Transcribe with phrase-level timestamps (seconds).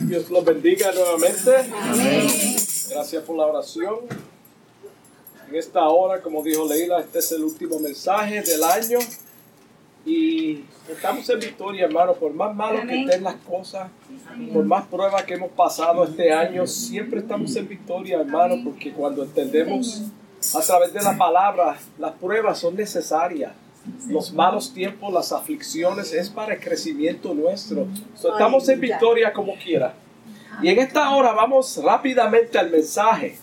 [0.00, 1.50] Dios los bendiga nuevamente.
[2.90, 4.00] Gracias por la oración.
[5.48, 8.98] En esta hora, como dijo Leila, este es el último mensaje del año.
[10.04, 12.14] Y estamos en victoria, hermano.
[12.14, 13.88] Por más malo que estén las cosas,
[14.52, 19.22] por más pruebas que hemos pasado este año, siempre estamos en victoria, hermano, porque cuando
[19.22, 20.02] entendemos
[20.54, 23.52] a través de la palabra, las pruebas son necesarias
[24.08, 27.86] los malos tiempos, las aflicciones, es para el crecimiento nuestro.
[28.14, 29.94] estamos en victoria como quiera.
[30.62, 33.36] Y en esta hora vamos rápidamente al mensaje.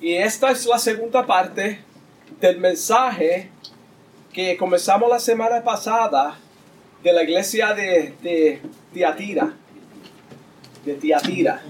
[0.00, 1.80] Y esta es la segunda parte
[2.40, 3.50] del mensaje
[4.32, 6.38] que comenzamos la semana pasada
[7.02, 8.60] de la iglesia de, de
[8.92, 9.54] Tiatira.
[10.84, 11.62] De Tiatira.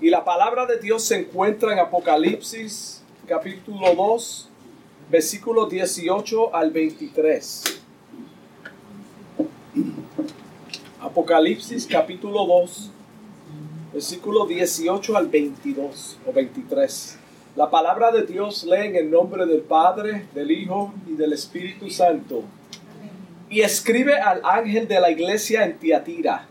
[0.00, 4.50] Y la palabra de Dios se encuentra en Apocalipsis capítulo 2,
[5.10, 7.62] versículo 18 al 23.
[11.00, 12.90] Apocalipsis capítulo 2,
[13.92, 17.18] versículo 18 al 22 o 23.
[17.56, 21.88] La palabra de Dios lee en el nombre del Padre, del Hijo y del Espíritu
[21.90, 22.42] Santo.
[23.48, 26.48] Y escribe al ángel de la iglesia en Tiatira.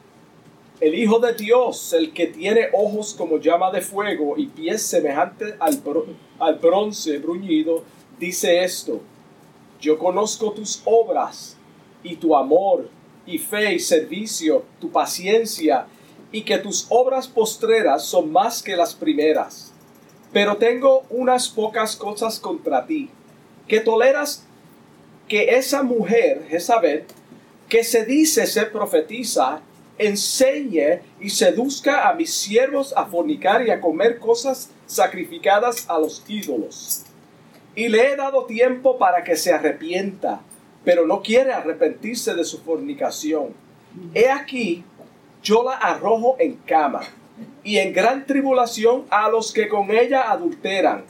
[0.79, 5.55] El Hijo de Dios, el que tiene ojos como llama de fuego y pies semejantes
[5.59, 5.81] al,
[6.39, 7.83] al bronce bruñido,
[8.19, 9.02] dice esto,
[9.80, 11.58] yo conozco tus obras
[12.03, 12.89] y tu amor
[13.25, 15.88] y fe y servicio, tu paciencia,
[16.31, 19.72] y que tus obras postreras son más que las primeras.
[20.31, 23.09] Pero tengo unas pocas cosas contra ti,
[23.67, 24.45] que toleras
[25.28, 27.06] que esa mujer, Jezabel,
[27.69, 29.61] que se dice ser profetiza,
[29.97, 36.23] enseñe y seduzca a mis siervos a fornicar y a comer cosas sacrificadas a los
[36.28, 37.06] ídolos
[37.75, 40.41] y le he dado tiempo para que se arrepienta,
[40.83, 43.53] pero no quiere arrepentirse de su fornicación.
[44.13, 44.83] He aquí,
[45.41, 47.01] yo la arrojo en cama
[47.63, 51.03] y en gran tribulación a los que con ella adulteran,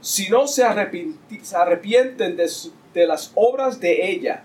[0.00, 4.42] si no se, arrepienten de, las obras de ella.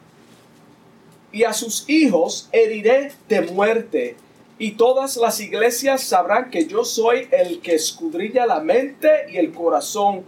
[1.31, 4.15] Y a sus hijos heriré de muerte,
[4.59, 9.51] y todas las iglesias sabrán que yo soy el que escudriña la mente y el
[9.51, 10.23] corazón,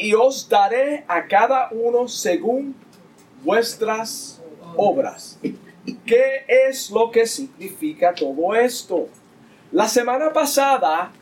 [0.00, 2.74] y os daré a cada uno según
[3.44, 4.40] vuestras
[4.76, 5.38] obras.
[6.06, 9.08] ¿Qué es lo que significa todo esto?
[9.72, 11.12] La semana pasada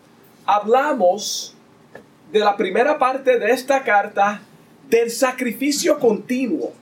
[0.47, 1.55] hablamos
[2.33, 4.41] de la primera parte de esta carta
[4.89, 6.73] del sacrificio continuo.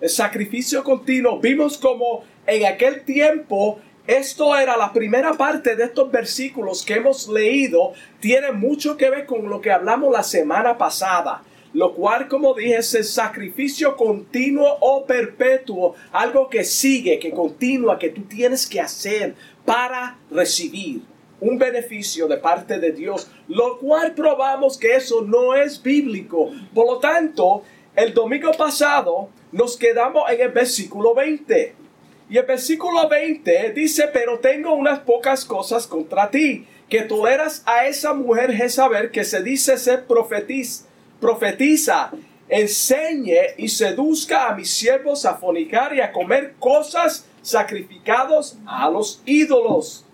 [0.00, 1.40] El sacrificio continuo.
[1.40, 7.26] Vimos como en aquel tiempo esto era la primera parte de estos versículos que hemos
[7.26, 7.94] leído.
[8.20, 11.42] Tiene mucho que ver con lo que hablamos la semana pasada.
[11.72, 15.94] Lo cual, como dije, es el sacrificio continuo o perpetuo.
[16.12, 19.34] Algo que sigue, que continúa, que tú tienes que hacer
[19.64, 21.00] para recibir
[21.40, 23.30] un beneficio de parte de Dios.
[23.48, 26.50] Lo cual probamos que eso no es bíblico.
[26.74, 27.62] Por lo tanto,
[27.96, 31.83] el domingo pasado nos quedamos en el versículo 20
[32.28, 37.86] y el versículo 20 dice, pero tengo unas pocas cosas contra ti, que toleras a
[37.86, 40.86] esa mujer Jezabel que se dice ser profetiz,
[41.20, 42.10] profetiza,
[42.48, 49.22] enseñe y seduzca a mis siervos a fornicar y a comer cosas sacrificados a los
[49.26, 50.06] ídolos.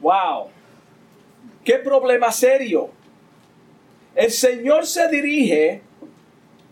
[0.00, 0.48] wow,
[1.64, 2.90] qué problema serio.
[4.14, 5.82] El Señor se dirige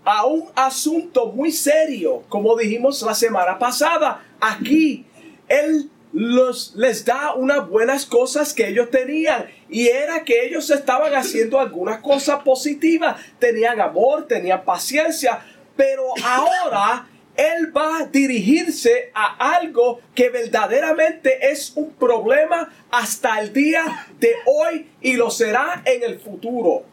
[0.04, 4.24] a un asunto muy serio, como dijimos la semana pasada.
[4.40, 5.06] Aquí
[5.48, 11.14] Él los, les da unas buenas cosas que ellos tenían y era que ellos estaban
[11.14, 15.42] haciendo algunas cosas positivas, tenían amor, tenían paciencia,
[15.74, 23.52] pero ahora él va a dirigirse a algo que verdaderamente es un problema hasta el
[23.54, 26.91] día de hoy y lo será en el futuro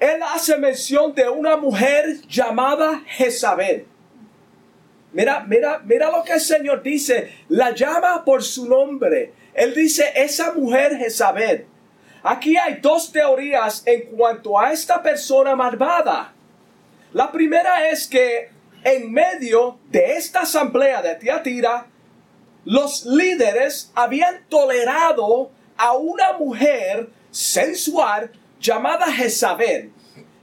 [0.00, 3.86] él hace mención de una mujer llamada Jezabel.
[5.12, 7.30] Mira, mira, mira lo que el Señor dice.
[7.48, 9.34] La llama por su nombre.
[9.52, 11.66] Él dice, esa mujer Jezabel.
[12.22, 16.32] Aquí hay dos teorías en cuanto a esta persona malvada.
[17.12, 18.50] La primera es que
[18.84, 21.86] en medio de esta asamblea de Tiatira,
[22.64, 28.30] los líderes habían tolerado a una mujer sensual
[28.60, 29.90] llamada Jezabel,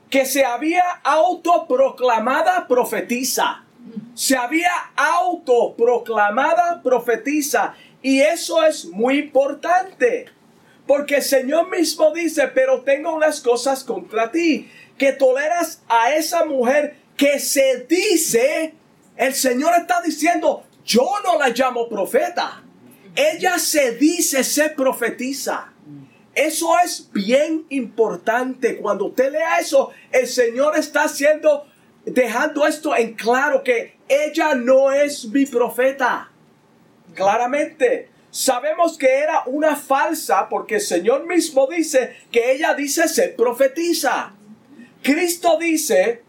[0.09, 3.63] que se había autoproclamada profetisa.
[4.15, 7.75] Se había autoproclamada profetisa.
[8.01, 10.25] Y eso es muy importante.
[10.85, 16.45] Porque el Señor mismo dice, pero tengo unas cosas contra ti, que toleras a esa
[16.45, 18.73] mujer que se dice,
[19.17, 22.63] el Señor está diciendo, Yo no la llamo profeta.
[23.15, 25.73] Ella se dice ser profetiza.
[26.37, 28.77] Eso es bien importante.
[28.77, 31.65] Cuando usted lea eso, el Señor está haciendo,
[32.05, 36.29] dejando esto en claro que ella no es mi profeta.
[37.15, 38.09] Claramente.
[38.29, 44.31] Sabemos que era una falsa porque el Señor mismo dice que ella dice ser profetiza.
[45.01, 46.21] Cristo dice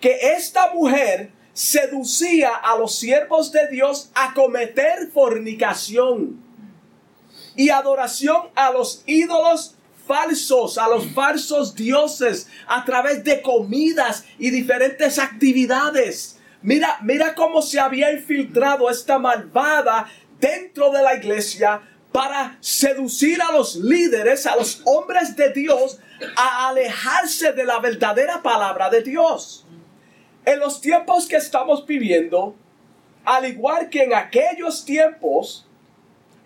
[0.00, 6.45] que esta mujer seducía a los siervos de Dios a cometer fornicación
[7.56, 9.74] y adoración a los ídolos
[10.06, 16.38] falsos, a los falsos dioses, a través de comidas y diferentes actividades.
[16.62, 20.08] Mira, mira cómo se había infiltrado esta malvada
[20.40, 21.82] dentro de la iglesia
[22.12, 25.98] para seducir a los líderes, a los hombres de Dios,
[26.36, 29.66] a alejarse de la verdadera palabra de Dios.
[30.44, 32.54] En los tiempos que estamos viviendo,
[33.24, 35.65] al igual que en aquellos tiempos,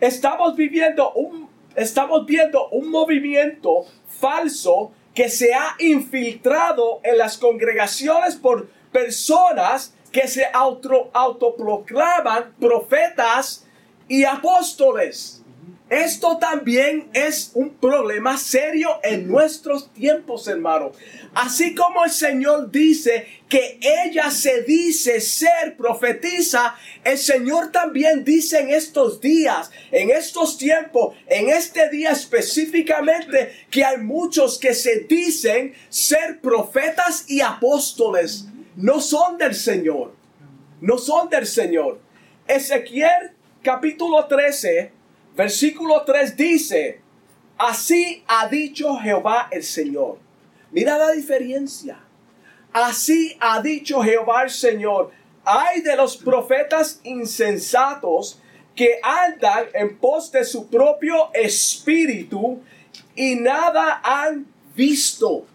[0.01, 8.37] estamos viviendo un, estamos viendo un movimiento falso que se ha infiltrado en las congregaciones
[8.37, 13.67] por personas que se auto, autoproclaman profetas
[14.09, 15.40] y apóstoles.
[15.91, 20.93] Esto también es un problema serio en nuestros tiempos, hermano.
[21.35, 28.61] Así como el Señor dice que ella se dice ser profetiza, el Señor también dice
[28.61, 35.01] en estos días, en estos tiempos, en este día específicamente, que hay muchos que se
[35.09, 38.47] dicen ser profetas y apóstoles.
[38.77, 40.15] No son del Señor.
[40.81, 42.01] No son del Señor.
[42.47, 45.00] Ezequiel capítulo 13
[45.37, 47.01] Versículo 3 dice,
[47.57, 50.19] así ha dicho Jehová el Señor.
[50.71, 51.99] Mira la diferencia.
[52.73, 55.11] Así ha dicho Jehová el Señor.
[55.45, 58.39] Hay de los profetas insensatos
[58.75, 62.61] que andan en pos de su propio espíritu
[63.17, 64.47] y nada han
[64.77, 65.47] visto.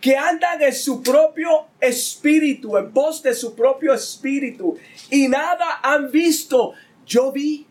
[0.00, 4.76] Que andan en su propio espíritu, en pos de su propio espíritu
[5.10, 6.74] y nada han visto.
[7.06, 7.66] Yo vi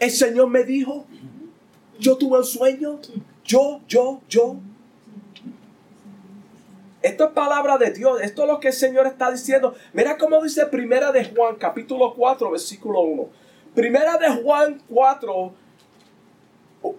[0.00, 1.04] el Señor me dijo,
[1.98, 2.98] yo tuve un sueño,
[3.44, 4.56] yo, yo, yo.
[7.02, 9.74] Esto es palabra de Dios, esto es lo que el Señor está diciendo.
[9.92, 13.28] Mira cómo dice Primera de Juan, capítulo 4, versículo 1.
[13.74, 15.54] Primera de Juan 4,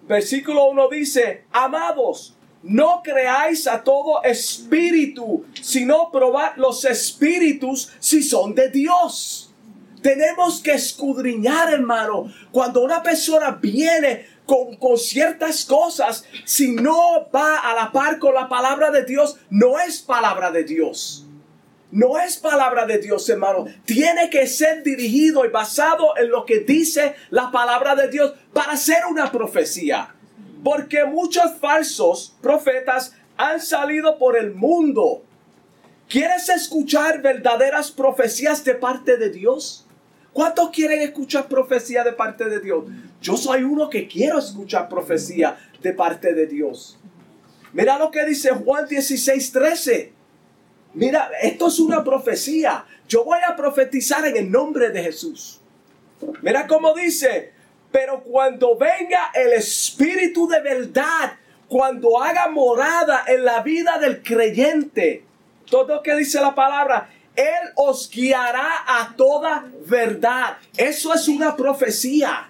[0.04, 8.54] versículo 1 dice, amados, no creáis a todo espíritu, sino probad los espíritus si son
[8.54, 9.51] de Dios
[10.02, 12.32] tenemos que escudriñar, hermano.
[12.52, 18.34] Cuando una persona viene con, con, ciertas cosas, si no va a la par con
[18.34, 21.26] la palabra de Dios, no es palabra de Dios.
[21.92, 23.66] No es palabra de Dios, hermano.
[23.86, 28.78] Tiene que ser dirigido y basado en lo que dice la palabra de Dios para
[28.78, 30.16] ser una profecía.
[30.64, 35.24] Porque muchos falsos profetas han salido por el mundo.
[36.08, 39.86] ¿Quieres escuchar verdaderas profecías de parte de Dios?
[40.34, 42.86] ¿Cuántos quieren escuchar profecía de parte de Dios?
[43.22, 46.98] Yo soy uno que quiero escuchar profecía de parte de Dios.
[47.74, 50.14] Mira lo que dice Juan 16, 13.
[50.94, 52.86] Mira, esto es una profecía.
[53.08, 55.60] Yo voy a profetizar en el nombre de Jesús.
[56.42, 57.52] Mira cómo dice,
[57.92, 61.34] pero cuando venga el Espíritu de verdad,
[61.68, 65.24] cuando haga morada en la vida del creyente,
[65.70, 70.58] todo lo que dice la palabra, él os guiará a toda verdad.
[70.78, 72.50] Eso es una profecía.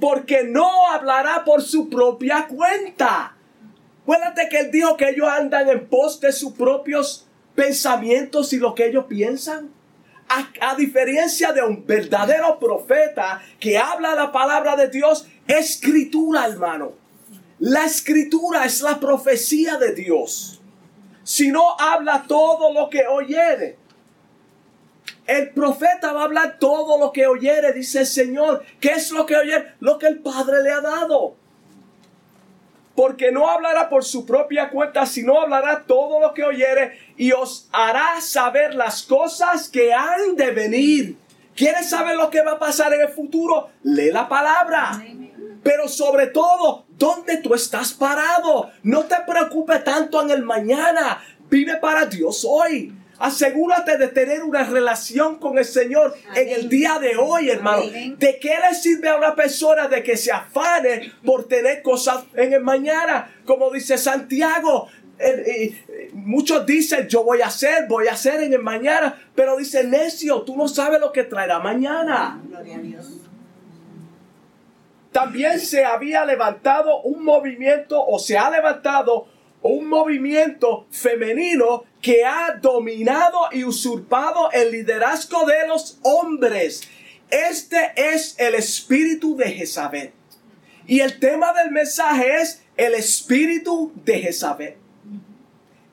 [0.00, 3.34] Porque no hablará por su propia cuenta.
[4.02, 8.74] Acuérdate que él dijo que ellos andan en pos de sus propios pensamientos y lo
[8.74, 9.70] que ellos piensan.
[10.60, 16.92] A, diferencia de un verdadero profeta que habla la palabra de Dios, escritura, hermano.
[17.58, 20.60] La escritura es la profecía de Dios.
[21.24, 23.78] Si no habla todo lo que oyere,
[25.28, 28.64] el profeta va a hablar todo lo que oyere, dice el Señor.
[28.80, 29.74] ¿Qué es lo que oyere?
[29.78, 31.36] Lo que el Padre le ha dado.
[32.96, 37.68] Porque no hablará por su propia cuenta, sino hablará todo lo que oyere y os
[37.72, 41.16] hará saber las cosas que han de venir.
[41.54, 43.68] ¿Quieres saber lo que va a pasar en el futuro?
[43.82, 45.04] Lee la palabra.
[45.62, 48.70] Pero sobre todo, ¿dónde tú estás parado?
[48.82, 51.22] No te preocupes tanto en el mañana.
[51.50, 52.97] Vive para Dios hoy.
[53.18, 57.82] Asegúrate de tener una relación con el Señor en el día de hoy, hermano.
[58.16, 62.52] ¿De qué le sirve a una persona de que se afane por tener cosas en
[62.52, 63.34] el mañana?
[63.44, 64.88] Como dice Santiago,
[66.12, 70.42] muchos dicen, yo voy a hacer, voy a hacer en el mañana, pero dice, necio,
[70.42, 72.40] tú no sabes lo que traerá mañana.
[72.48, 73.06] Gloria a Dios.
[75.10, 79.26] También se había levantado un movimiento o se ha levantado
[79.62, 86.82] un movimiento femenino que ha dominado y usurpado el liderazgo de los hombres.
[87.30, 90.12] Este es el espíritu de Jezabel.
[90.86, 94.76] Y el tema del mensaje es el espíritu de Jezabel.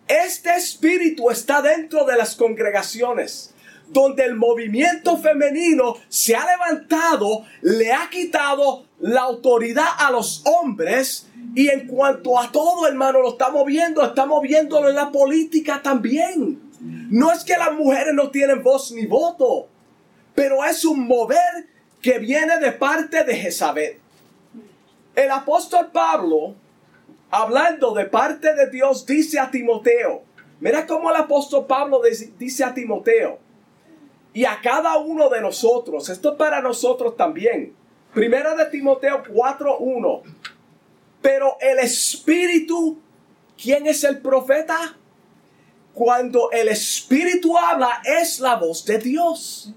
[0.08, 3.56] Este espíritu está dentro de las congregaciones
[3.88, 11.28] donde el movimiento femenino se ha levantado, le ha quitado la autoridad a los hombres
[11.56, 16.62] y en cuanto a todo, hermano, lo estamos viendo, estamos viéndolo en la política también.
[17.10, 19.70] No es que las mujeres no tienen voz ni voto,
[20.36, 21.70] pero es un mover
[22.02, 23.98] que viene de parte de Jezabel.
[25.16, 26.56] El apóstol Pablo,
[27.32, 30.24] hablando de parte de Dios, dice a Timoteo,
[30.60, 32.02] mira cómo el apóstol Pablo
[32.38, 33.40] dice a Timoteo,
[34.34, 37.74] y a cada uno de nosotros, esto es para nosotros también.
[38.14, 40.22] Primera de Timoteo 4.1.
[41.26, 43.00] Pero el Espíritu,
[43.60, 44.96] ¿quién es el profeta?
[45.92, 49.74] Cuando el Espíritu habla es la voz de Dios.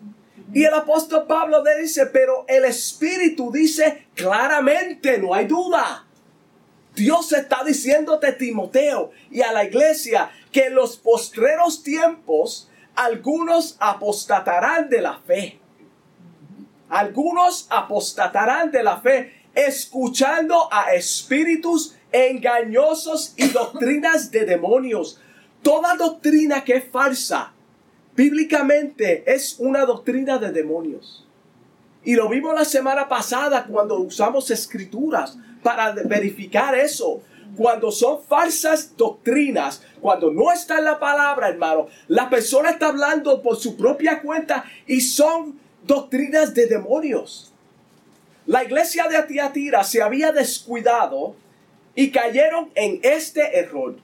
[0.52, 6.07] Y el apóstol Pablo le dice, pero el Espíritu dice claramente, no hay duda.
[6.95, 14.90] Dios está diciéndote, Timoteo, y a la iglesia, que en los postreros tiempos algunos apostatarán
[14.90, 15.59] de la fe.
[16.90, 25.20] Algunos apostatarán de la fe escuchando a espíritus engañosos y doctrinas de demonios.
[25.62, 27.52] Toda doctrina que es falsa,
[28.14, 31.26] bíblicamente es una doctrina de demonios.
[32.04, 37.20] Y lo vimos la semana pasada cuando usamos escrituras para verificar eso.
[37.56, 43.42] Cuando son falsas doctrinas, cuando no está en la palabra, hermano, la persona está hablando
[43.42, 47.48] por su propia cuenta y son doctrinas de demonios.
[48.49, 51.37] La iglesia de Atiatira se había descuidado
[51.95, 53.97] y cayeron en este error.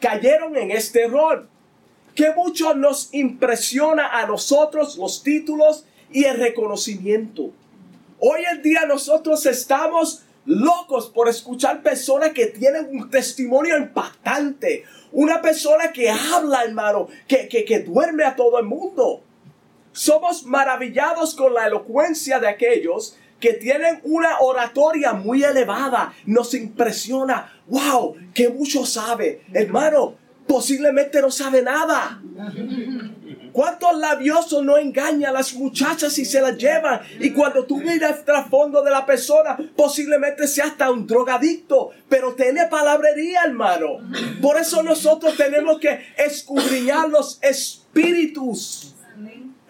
[0.00, 1.46] Cayeron en este error.
[2.16, 7.52] Que mucho nos impresiona a nosotros los títulos y el reconocimiento.
[8.18, 14.82] Hoy en día nosotros estamos locos por escuchar personas que tienen un testimonio impactante.
[15.12, 19.22] Una persona que habla, hermano, que, que, que duerme a todo el mundo.
[19.92, 26.12] Somos maravillados con la elocuencia de aquellos que tienen una oratoria muy elevada.
[26.26, 27.52] Nos impresiona.
[27.66, 28.16] ¡Wow!
[28.34, 29.42] ¡Qué mucho sabe!
[29.52, 30.14] Hermano,
[30.46, 32.20] posiblemente no sabe nada.
[33.52, 37.00] ¿Cuántos labiosos no engañan a las muchachas y se las llevan?
[37.18, 42.34] Y cuando tú miras el trasfondo de la persona, posiblemente sea hasta un drogadicto, pero
[42.34, 43.98] tiene palabrería, hermano.
[44.40, 48.94] Por eso nosotros tenemos que escudriñar los espíritus.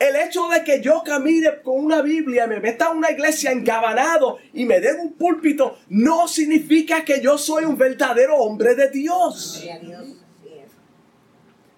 [0.01, 4.39] El hecho de que yo camine con una Biblia, me meta a una iglesia encabanado
[4.55, 9.63] y me den un púlpito, no significa que yo soy un verdadero hombre de Dios.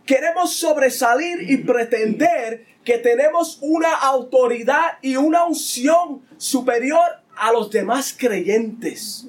[0.07, 7.03] Queremos sobresalir y pretender que tenemos una autoridad y una unción superior
[7.37, 9.27] a los demás creyentes.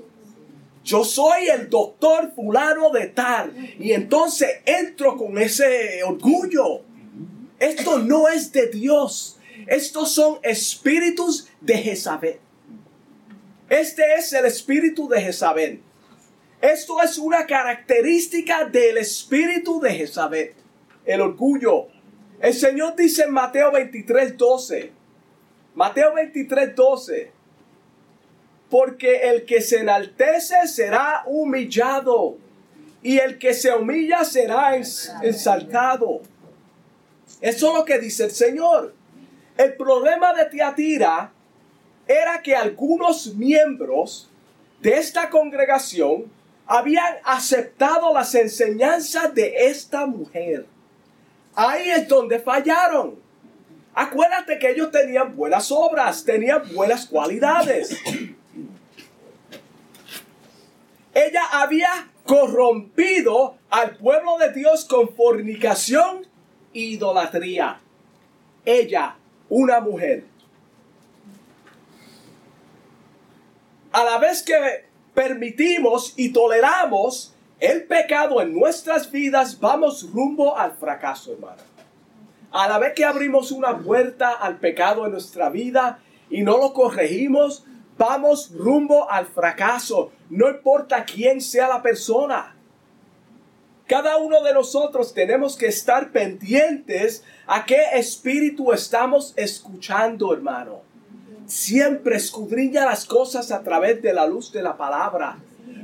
[0.83, 3.55] Yo soy el doctor fulano de tal.
[3.79, 6.92] Y entonces entro con ese orgullo.
[7.63, 9.39] Esto no es de Dios.
[9.67, 12.39] Estos son espíritus de Jezabel.
[13.69, 15.81] Este es el espíritu de Jezabel.
[16.61, 20.53] Esto es una característica del espíritu de Jezabel.
[21.05, 21.87] El orgullo.
[22.41, 24.91] El Señor dice en Mateo 23, 12.
[25.73, 27.31] Mateo 23, 12.
[28.69, 32.37] Porque el que se enaltece será humillado.
[33.01, 36.23] Y el que se humilla será ensaltado.
[37.43, 38.93] Eso es lo que dice el Señor.
[39.57, 41.33] El problema de Tiatira
[42.07, 44.29] era que algunos miembros
[44.79, 46.31] de esta congregación
[46.65, 50.65] habían aceptado las enseñanzas de esta mujer.
[51.53, 53.19] Ahí es donde fallaron.
[53.93, 57.99] Acuérdate que ellos tenían buenas obras, tenían buenas cualidades.
[61.13, 66.31] Ella había corrompido al pueblo de Dios con fornicación
[66.73, 67.79] idolatría.
[68.65, 69.15] Ella,
[69.49, 70.25] una mujer.
[73.91, 80.73] A la vez que permitimos y toleramos el pecado en nuestras vidas, vamos rumbo al
[80.73, 81.61] fracaso, hermano.
[82.51, 85.99] A la vez que abrimos una puerta al pecado en nuestra vida
[86.29, 87.65] y no lo corregimos,
[87.97, 90.11] vamos rumbo al fracaso.
[90.29, 92.52] No importa quién sea la persona.
[93.93, 100.81] Cada uno de nosotros tenemos que estar pendientes a qué espíritu estamos escuchando, hermano.
[101.45, 105.37] Siempre escudriña las cosas a través de la luz de la palabra.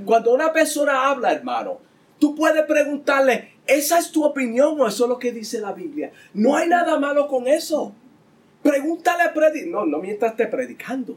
[0.05, 1.81] Cuando una persona habla, hermano,
[2.17, 6.11] tú puedes preguntarle, ¿esa es tu opinión o eso es lo que dice la Biblia?
[6.33, 7.93] No hay nada malo con eso.
[8.63, 9.33] Pregúntale a
[9.67, 11.15] No, no mientras esté predicando.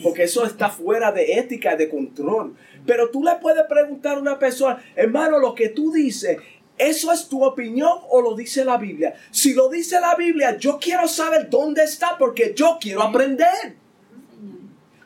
[0.00, 2.54] Porque eso está fuera de ética, de control.
[2.88, 6.38] Pero tú le puedes preguntar a una persona, hermano, lo que tú dices,
[6.78, 9.12] ¿eso es tu opinión o lo dice la Biblia?
[9.30, 13.76] Si lo dice la Biblia, yo quiero saber dónde está porque yo quiero aprender.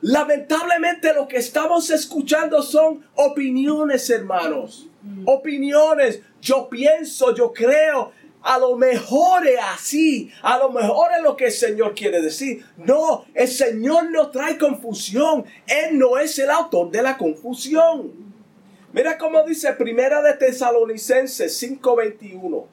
[0.01, 4.89] Lamentablemente lo que estamos escuchando son opiniones, hermanos.
[5.25, 6.21] Opiniones.
[6.41, 8.12] Yo pienso, yo creo
[8.43, 12.65] a lo mejor es así, a lo mejor es lo que el Señor quiere decir.
[12.77, 18.33] No, el Señor no trae confusión, Él no es el autor de la confusión.
[18.93, 22.67] Mira cómo dice Primera de Tesalonicenses 5:21.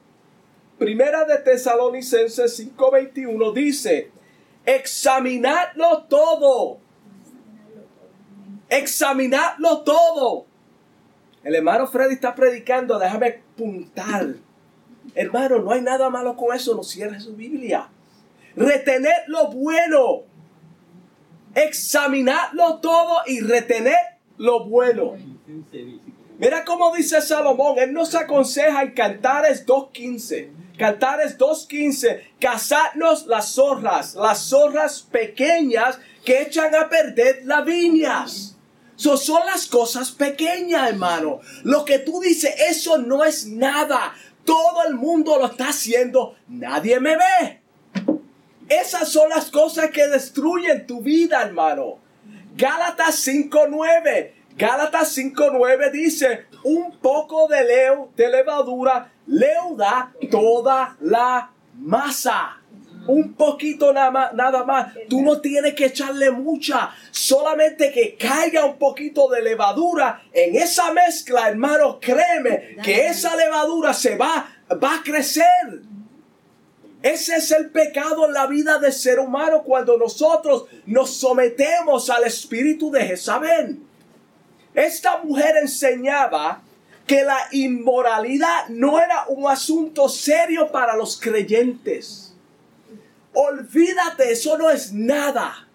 [0.78, 4.10] Primera de Tesalonicenses 5:21 dice,
[4.66, 6.78] examinadlo todo.
[8.68, 10.46] Examinadlo todo.
[11.42, 14.34] El hermano Freddy está predicando, déjame puntar
[15.14, 17.88] Hermano, no hay nada malo con eso, no cierre su Biblia.
[18.56, 20.22] Retener lo bueno.
[21.54, 23.96] Examinarlo todo y retener
[24.38, 25.14] lo bueno.
[26.38, 30.48] Mira cómo dice Salomón, él nos aconseja en Cantares 2.15.
[30.78, 38.56] Cantares 2.15, cazadnos las zorras, las zorras pequeñas que echan a perder las viñas.
[38.96, 41.40] So, son las cosas pequeñas, hermano.
[41.64, 44.14] Lo que tú dices, eso no es nada.
[44.44, 46.36] Todo el mundo lo está haciendo.
[46.48, 47.60] Nadie me ve.
[48.68, 51.98] Esas son las cosas que destruyen tu vida, hermano.
[52.56, 54.32] Gálatas 5.9.
[54.56, 62.59] Gálatas 5.9 dice, un poco de leo, de levadura, leuda toda la masa
[63.10, 64.94] un poquito nada más, nada más.
[65.08, 70.92] Tú no tienes que echarle mucha, solamente que caiga un poquito de levadura en esa
[70.92, 74.48] mezcla, hermano, créeme que esa levadura se va,
[74.82, 75.82] va a crecer.
[77.02, 82.24] Ese es el pecado en la vida del ser humano cuando nosotros nos sometemos al
[82.24, 83.80] espíritu de Jezabel.
[84.74, 86.62] Esta mujer enseñaba
[87.06, 92.29] que la inmoralidad no era un asunto serio para los creyentes.
[93.32, 95.68] Olvídate, eso no es nada.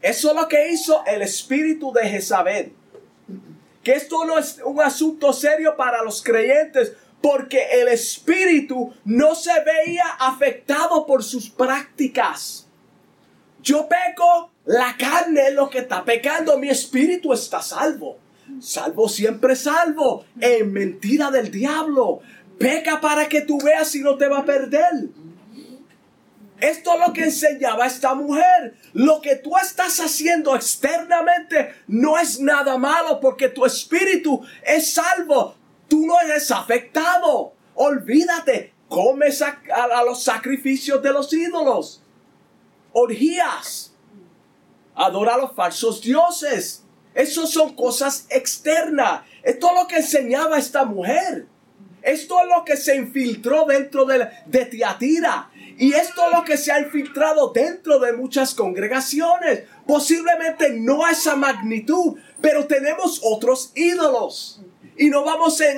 [0.00, 2.72] Eso es lo que hizo el espíritu de Jezabel.
[3.82, 9.52] Que esto no es un asunto serio para los creyentes porque el espíritu no se
[9.62, 12.68] veía afectado por sus prácticas.
[13.62, 18.18] Yo peco, la carne es lo que está pecando, mi espíritu está salvo.
[18.60, 20.24] Salvo siempre salvo.
[20.40, 22.20] En mentira del diablo.
[22.58, 25.08] Peca para que tú veas si no te va a perder.
[26.62, 28.76] Esto es lo que enseñaba esta mujer.
[28.92, 35.56] Lo que tú estás haciendo externamente no es nada malo porque tu espíritu es salvo.
[35.88, 37.54] Tú no eres afectado.
[37.74, 38.74] Olvídate.
[38.88, 39.58] Comes a,
[40.06, 42.00] los sacrificios de los ídolos.
[42.92, 43.92] Orgías.
[44.94, 46.84] Adora a los falsos dioses.
[47.12, 49.22] Eso son cosas externas.
[49.42, 51.48] Esto es lo que enseñaba esta mujer.
[52.02, 55.50] Esto es lo que se infiltró dentro de, de Tiatira.
[55.78, 59.64] Y esto es lo que se ha infiltrado dentro de muchas congregaciones.
[59.86, 64.60] Posiblemente no a esa magnitud, pero tenemos otros ídolos.
[64.96, 65.72] Y no vamos a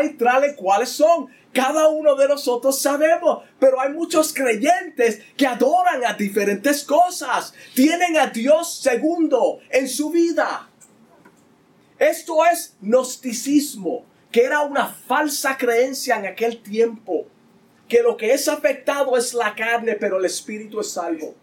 [0.00, 1.28] entrar en cuáles son.
[1.52, 7.54] Cada uno de nosotros sabemos, pero hay muchos creyentes que adoran a diferentes cosas.
[7.74, 10.68] Tienen a Dios segundo en su vida.
[11.98, 17.26] Esto es gnosticismo, que era una falsa creencia en aquel tiempo
[17.88, 21.34] que lo que es afectado es la carne, pero el espíritu es salvo.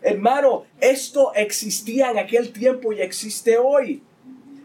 [0.00, 4.02] Hermano, esto existía en aquel tiempo y existe hoy.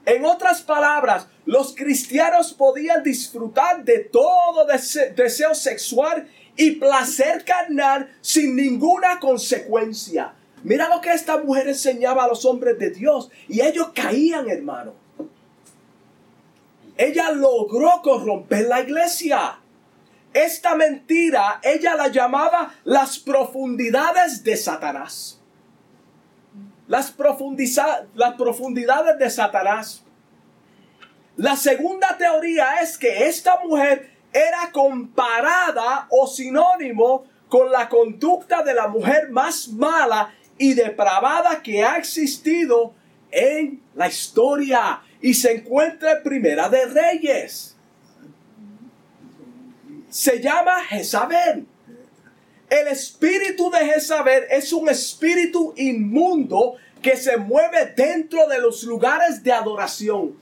[0.05, 8.55] En otras palabras, los cristianos podían disfrutar de todo deseo sexual y placer carnal sin
[8.55, 10.33] ninguna consecuencia.
[10.63, 14.93] Mira lo que esta mujer enseñaba a los hombres de Dios y ellos caían, hermano.
[16.97, 19.59] Ella logró corromper la iglesia.
[20.33, 25.41] Esta mentira ella la llamaba las profundidades de Satanás.
[26.87, 27.13] Las,
[28.15, 30.03] las profundidades de Satanás.
[31.35, 38.73] La segunda teoría es que esta mujer era comparada o sinónimo con la conducta de
[38.73, 42.93] la mujer más mala y depravada que ha existido
[43.31, 47.76] en la historia y se encuentra en Primera de Reyes.
[50.09, 51.65] Se llama Jezabel.
[52.69, 59.43] El espíritu de Jezabel es un espíritu inmundo que se mueve dentro de los lugares
[59.43, 60.37] de adoración.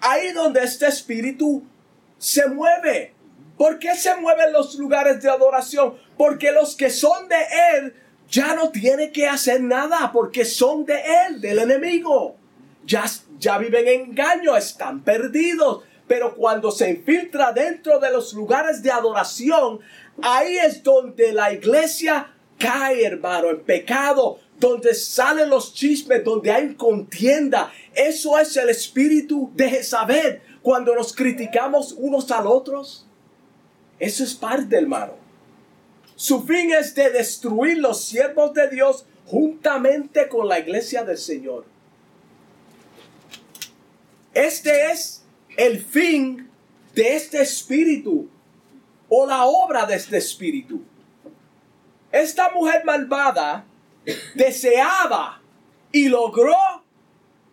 [0.00, 1.62] Ahí donde este espíritu
[2.18, 3.14] se mueve.
[3.58, 5.94] ¿Por qué se mueven los lugares de adoración?
[6.16, 7.36] Porque los que son de
[7.74, 7.94] él
[8.30, 12.36] ya no tienen que hacer nada porque son de él, del enemigo.
[12.86, 13.04] Ya,
[13.38, 15.84] ya viven en engaño, están perdidos.
[16.10, 19.78] Pero cuando se infiltra dentro de los lugares de adoración,
[20.20, 26.74] ahí es donde la iglesia cae, hermano, en pecado, donde salen los chismes, donde hay
[26.74, 27.72] contienda.
[27.94, 30.42] Eso es el espíritu de Jezabel.
[30.62, 33.06] Cuando nos criticamos unos al otros,
[34.00, 35.12] eso es parte, hermano.
[36.16, 41.66] Su fin es de destruir los siervos de Dios juntamente con la iglesia del Señor.
[44.34, 45.19] Este es
[45.56, 46.48] el fin
[46.94, 48.28] de este espíritu
[49.08, 50.82] o la obra de este espíritu.
[52.12, 53.64] Esta mujer malvada
[54.34, 55.40] deseaba
[55.92, 56.56] y logró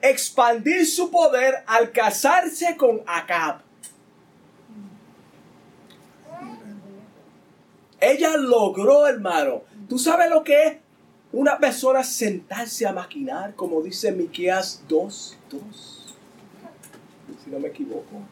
[0.02, 3.62] expandir su poder al casarse con Acab.
[8.00, 9.64] Ella logró, hermano.
[9.90, 10.78] ¿Tú sabes lo que es
[11.32, 15.97] una persona sentarse a maquinar, como dice Miqueas 2, 2?
[17.48, 18.28] Si no me equivoco.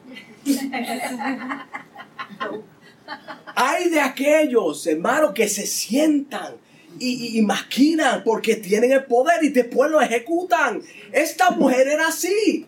[3.55, 6.55] Hay de aquellos, hermano, que se sientan
[6.99, 10.81] y, maquinan porque tienen el poder y después lo ejecutan.
[11.13, 12.67] Esta mujer era así.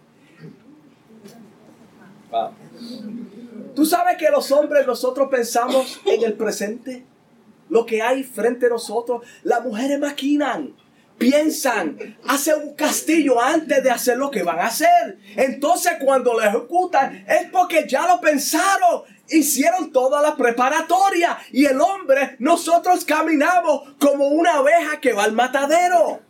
[3.76, 7.04] Tú sabes que los hombres nosotros pensamos en el presente,
[7.70, 9.22] lo que hay frente a nosotros.
[9.44, 10.74] Las mujeres maquinan,
[11.18, 15.18] piensan, hacen un castillo antes de hacer lo que van a hacer.
[15.36, 21.80] Entonces cuando lo ejecutan es porque ya lo pensaron hicieron toda la preparatoria y el
[21.82, 26.22] hombre, nosotros caminamos como una oveja que va al matadero.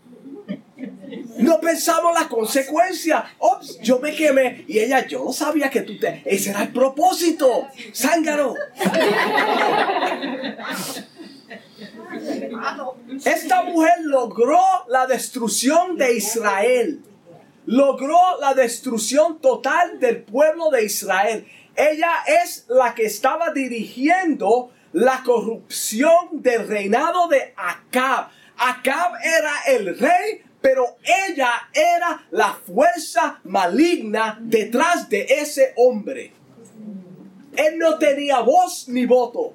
[1.38, 3.24] No pensamos la consecuencia.
[3.38, 4.66] Ops, yo me quemé.
[4.68, 6.24] Y ella, yo no sabía que tú te...
[6.26, 7.68] Ese era el propósito.
[7.94, 8.56] Zángaro.
[13.26, 17.02] Esta mujer logró la destrucción de Israel.
[17.66, 21.46] Logró la destrucción total del pueblo de Israel.
[21.76, 22.12] Ella
[22.44, 28.30] es la que estaba dirigiendo la corrupción del reinado de Acab.
[28.58, 36.34] Acab era el rey, pero ella era la fuerza maligna detrás de ese hombre.
[37.56, 39.54] Él no tenía voz ni voto.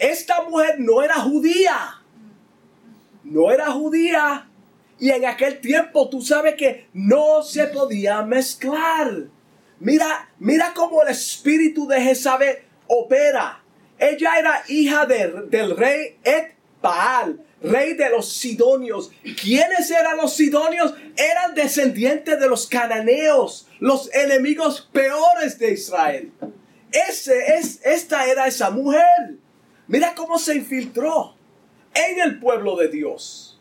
[0.00, 2.00] Esta mujer no era judía.
[3.22, 4.48] No era judía.
[4.98, 9.28] Y en aquel tiempo tú sabes que no se podía mezclar.
[9.78, 13.62] Mira, mira cómo el espíritu de Jezabel opera.
[13.98, 19.10] Ella era hija del rey Et Baal, rey de los sidonios.
[19.42, 20.94] ¿Quiénes eran los sidonios?
[21.14, 26.32] Eran descendientes de los cananeos, los enemigos peores de Israel.
[26.90, 29.36] Ese es, esta era esa mujer.
[29.90, 31.34] Mira cómo se infiltró
[31.92, 33.58] en el pueblo de Dios.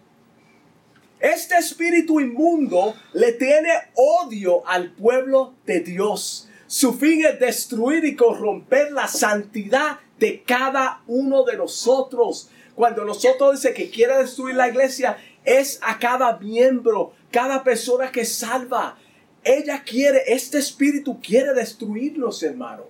[1.19, 6.47] Este espíritu inmundo le tiene odio al pueblo de Dios.
[6.67, 12.51] Su fin es destruir y corromper la santidad de cada uno de nosotros.
[12.75, 18.23] Cuando nosotros dice que quiere destruir la iglesia, es a cada miembro, cada persona que
[18.23, 18.99] salva.
[19.43, 22.83] Ella quiere, este espíritu quiere destruirnos, hermano.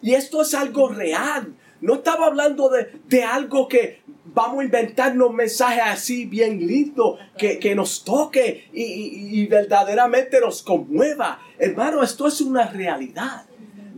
[0.00, 1.54] Y esto es algo real.
[1.80, 8.04] No estaba hablando de, algo que vamos a inventarnos mensajes así bien lindo, que, nos
[8.04, 11.40] toque y, verdaderamente nos conmueva.
[11.58, 13.44] Hermano, esto es una realidad.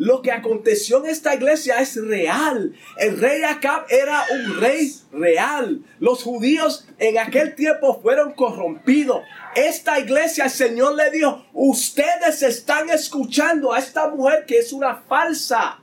[0.01, 2.75] Lo que aconteció en esta iglesia es real.
[2.97, 5.83] El rey Acab era un rey real.
[5.99, 9.21] Los judíos en aquel tiempo fueron corrompidos.
[9.55, 14.97] Esta iglesia, el Señor le dijo, ustedes están escuchando a esta mujer que es una
[14.97, 15.80] falsa.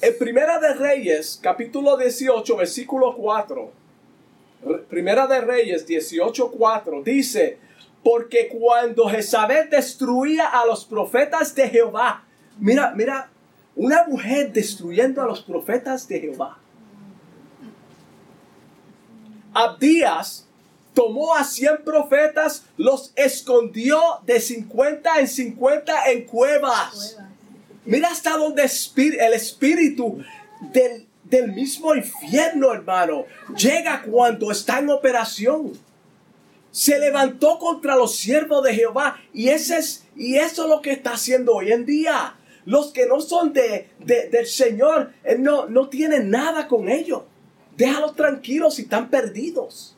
[0.00, 3.70] En Primera de Reyes, capítulo 18, versículo 4.
[4.90, 7.58] Primera de Reyes 18, 4 dice,
[8.04, 12.24] porque cuando Jezabel destruía a los profetas de Jehová,
[12.58, 13.30] mira, mira,
[13.74, 16.58] una mujer destruyendo a los profetas de Jehová.
[19.54, 20.46] Abdías
[20.92, 27.18] tomó a 100 profetas, los escondió de 50 en 50 en cuevas.
[27.86, 30.18] Mira hasta donde el espíritu
[30.72, 33.24] del, mismo infierno, hermano,
[33.56, 35.72] llega cuando está en operación.
[36.70, 40.92] Se levantó contra los siervos de Jehová y, ese es, y eso es lo que
[40.92, 42.36] está haciendo hoy en día.
[42.64, 47.22] Los que no son de, del Señor, Él no, no tiene nada con ellos.
[47.76, 49.95] Déjalos tranquilos si están perdidos.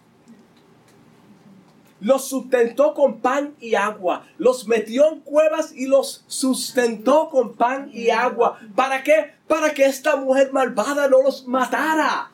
[2.00, 4.26] Los sustentó con pan y agua.
[4.38, 8.58] Los metió en cuevas y los sustentó con pan y agua.
[8.76, 9.32] ¿Para qué?
[9.48, 12.30] Para que esta mujer malvada no los matara.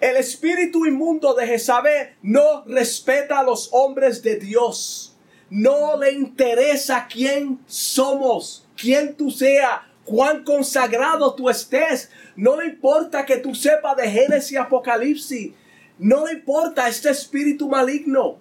[0.00, 5.16] El espíritu inmundo de Jezabel no respeta a los hombres de Dios.
[5.50, 12.10] No le interesa quién somos, quién tú seas, cuán consagrado tú estés.
[12.36, 15.52] No le importa que tú sepas de Génesis y Apocalipsis.
[15.98, 18.38] No le importa este espíritu maligno.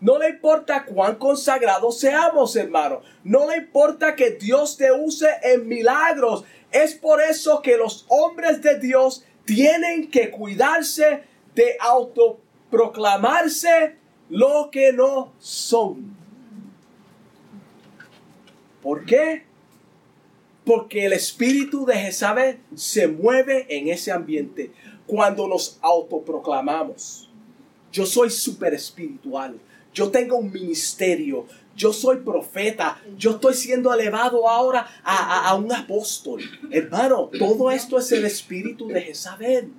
[0.00, 3.00] No le importa cuán consagrados seamos, hermano.
[3.24, 6.44] No le importa que Dios te use en milagros.
[6.70, 11.22] Es por eso que los hombres de Dios tienen que cuidarse
[11.54, 13.96] de autoproclamarse
[14.28, 16.14] lo que no son.
[18.82, 19.44] ¿Por qué?
[20.66, 24.72] Porque el espíritu de Jezabel se mueve en ese ambiente
[25.06, 27.28] cuando nos autoproclamamos.
[27.92, 29.58] Yo soy súper espiritual.
[29.94, 31.46] Yo tengo un ministerio.
[31.74, 33.00] Yo soy profeta.
[33.16, 36.42] Yo estoy siendo elevado ahora a, un apóstol.
[36.70, 39.72] Hermano, todo esto es el espíritu de Jezabel.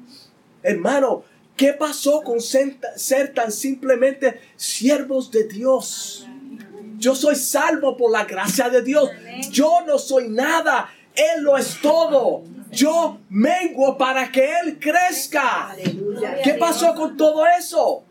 [0.64, 1.24] Hermano,
[1.56, 6.28] ¿qué pasó con ser tan simplemente siervos de Dios?
[6.98, 9.10] Yo soy salvo por la gracia de Dios.
[9.52, 10.90] Yo no soy nada.
[11.18, 12.44] Él lo es todo.
[12.72, 15.76] Yo menguo para que Él crezca.
[16.44, 18.04] ¿Qué pasó con todo eso?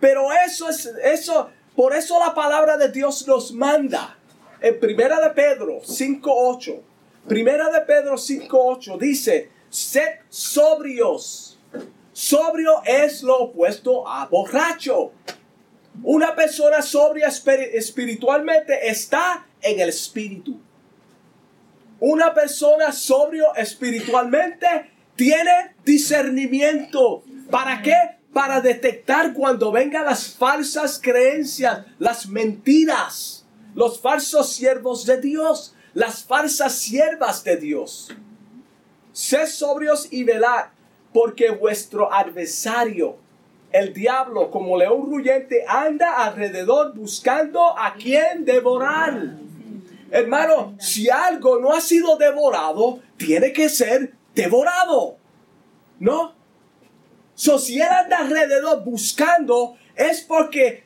[0.00, 4.16] Pero eso es, eso, por eso la palabra de Dios nos manda.
[4.60, 6.80] En Primera de Pedro 5.8.
[7.28, 11.58] Primera de Pedro 5.8 dice, sed sobrios.
[12.12, 15.12] Sobrio es lo opuesto a borracho.
[16.02, 20.60] Una persona sobria espiritualmente está en el espíritu.
[22.00, 24.66] Una persona sobrio espiritualmente
[25.16, 27.24] tiene discernimiento.
[27.50, 27.96] ¿Para qué?
[28.32, 36.22] Para detectar cuando vengan las falsas creencias, las mentiras, los falsos siervos de Dios, las
[36.22, 38.14] falsas siervas de Dios.
[39.12, 40.66] Sed sobrios y velad,
[41.12, 43.16] porque vuestro adversario,
[43.72, 49.47] el diablo, como león ruyente, anda alrededor buscando a quien devorar
[50.10, 55.16] Hermano, si algo no ha sido devorado, tiene que ser devorado.
[55.98, 56.34] ¿No?
[57.34, 60.84] So, si él anda alrededor buscando, es porque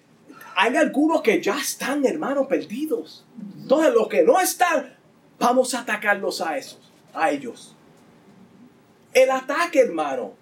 [0.57, 3.25] hay algunos que ya están, hermano, perdidos.
[3.59, 4.95] Entonces, los que no están,
[5.39, 7.75] vamos a atacarlos a esos, a ellos.
[9.15, 10.33] El ataque, hermano,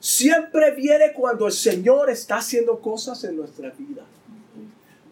[0.00, 4.02] siempre viene cuando el Señor está haciendo cosas en nuestra vida.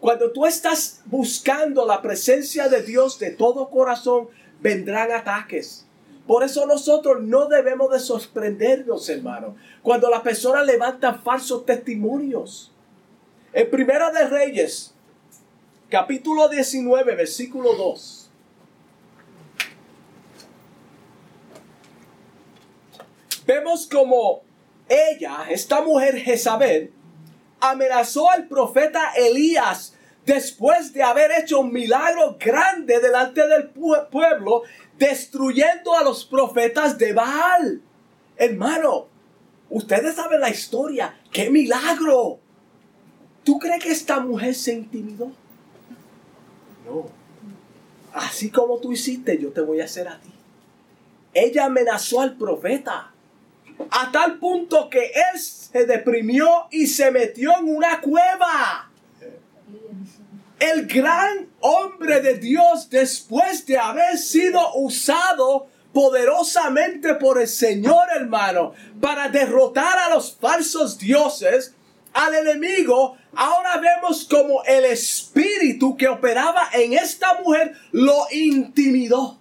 [0.07, 4.29] Cuando tú estás buscando la presencia de Dios de todo corazón,
[4.61, 5.85] vendrán ataques.
[6.25, 12.71] Por eso nosotros no debemos de sorprendernos, hermano, cuando las personas levantan falsos testimonios.
[13.51, 14.93] En Primera de Reyes,
[15.89, 18.29] capítulo 19, versículo 2.
[23.45, 24.43] Vemos como
[24.87, 26.93] ella, esta mujer Jezabel,
[27.59, 29.95] amenazó al profeta Elías
[30.27, 34.63] después de haber hecho un milagro grande delante del pueblo,
[34.99, 37.81] destruyendo a los profetas de Baal.
[38.35, 39.07] Hermano,
[39.69, 41.17] ustedes saben la historia.
[41.31, 42.39] ¡Qué milagro!
[43.45, 45.31] ¿Tú crees que esta mujer se intimidó?
[46.85, 47.09] No.
[48.11, 50.33] Así como tú hiciste, yo te voy a hacer a ti.
[51.33, 53.13] Ella amenazó al profeta
[53.91, 58.86] a tal punto que él se deprimió y se metió en una cueva.
[60.59, 68.73] El gran hombre de Dios, después de haber sido usado poderosamente por el Señor, hermano,
[68.99, 71.73] para derrotar a los falsos dioses,
[72.13, 79.39] al enemigo, ahora vemos como el espíritu que operaba en esta mujer lo intimidó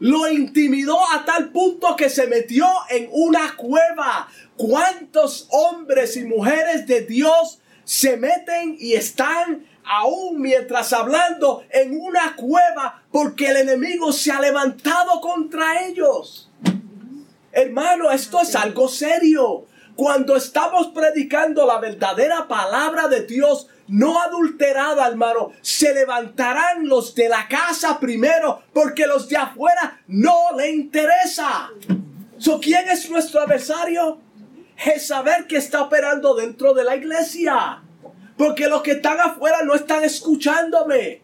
[0.00, 4.28] lo intimidó a tal punto que se metió en una cueva.
[4.56, 12.36] ¿Cuántos hombres y mujeres de Dios se meten y están aún mientras hablando en una
[12.36, 16.50] cueva porque el enemigo se ha levantado contra ellos?
[17.52, 19.66] Hermano, esto es algo serio.
[19.96, 27.28] Cuando estamos predicando la verdadera palabra de Dios, no adulterada, hermano, se levantarán los de
[27.28, 31.70] la casa primero, porque los de afuera no le interesa.
[32.38, 34.20] So, ¿Quién es nuestro adversario?
[34.82, 37.82] Es saber que está operando dentro de la iglesia.
[38.40, 41.20] Porque los que están afuera no están escuchándome.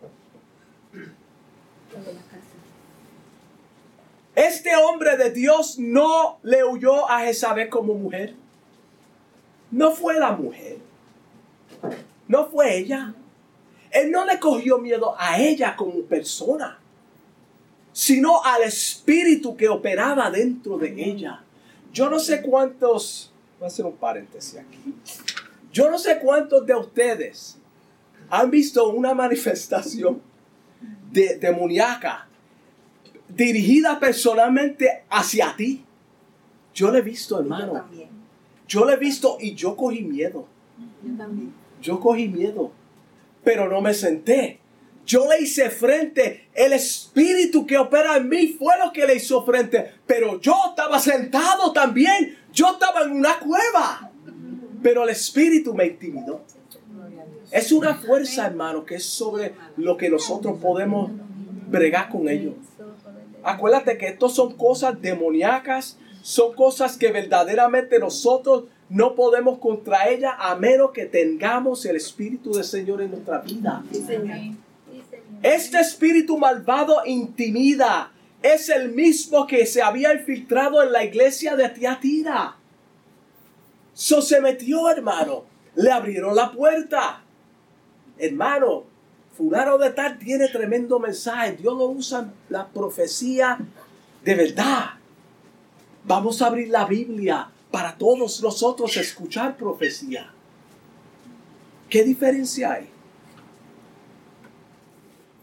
[4.35, 8.35] Este hombre de Dios no le huyó a Jezabel como mujer.
[9.71, 10.77] No fue la mujer.
[12.29, 13.15] No fue ella.
[13.93, 16.79] Él no le cogió miedo a ella como persona,
[17.95, 21.43] sino al espíritu que operaba dentro de ella.
[21.95, 24.95] Yo no sé cuántos, voy a hacer un paréntesis aquí.
[25.77, 27.59] Yo no sé cuántos de ustedes
[28.31, 30.23] han visto una manifestación
[31.13, 32.27] de, demoníaca
[33.29, 35.85] dirigida personalmente hacia ti.
[36.73, 37.85] Yo le he visto, hermano.
[38.67, 40.47] Yo le he visto y yo cogí miedo.
[41.05, 41.53] Yo también.
[41.83, 42.73] Yo cogí miedo
[43.45, 44.61] pero no me senté.
[45.05, 46.49] Yo le hice frente.
[46.55, 49.93] El espíritu que opera en mí fue lo que le hizo frente.
[50.07, 52.39] Pero yo estaba sentado también.
[52.51, 54.11] Yo estaba en una cueva.
[54.83, 56.41] Pero el espíritu me intimidó.
[57.51, 61.11] Es una fuerza, hermano, que es sobre lo que nosotros podemos
[61.69, 62.55] bregar con ellos.
[63.43, 70.37] Acuérdate que estos son cosas demoníacas, son cosas que verdaderamente nosotros no podemos contra ella
[70.39, 73.85] a menos que tengamos el Espíritu del Señor en nuestra vida.
[75.43, 78.11] Este espíritu malvado intimida.
[78.43, 82.57] Es el mismo que se había infiltrado en la iglesia de Tiatira.
[83.97, 85.45] So se metió, hermano.
[85.75, 87.23] Le abrieron la puerta.
[88.19, 88.85] Hermano,
[89.35, 91.53] fulano de tal tiene tremendo mensaje.
[91.53, 93.59] Dios lo usa la profecía
[94.23, 94.91] de verdad.
[96.05, 100.31] Vamos a abrir la Biblia para todos nosotros escuchar profecía.
[101.89, 102.91] ¿Qué diferencia hay?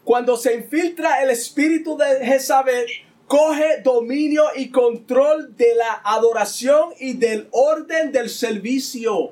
[0.04, 2.86] Cuando se infiltra el espíritu de Jezabel,
[3.28, 9.32] coge dominio y control de la adoración y del orden del servicio.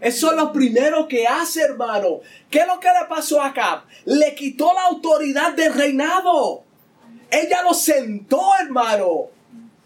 [0.00, 2.20] Eso es lo primero que hace, hermano.
[2.50, 3.84] ¿Qué es lo que le pasó acá?
[4.04, 6.64] Le quitó la autoridad del reinado.
[7.30, 9.28] Ella lo sentó, hermano.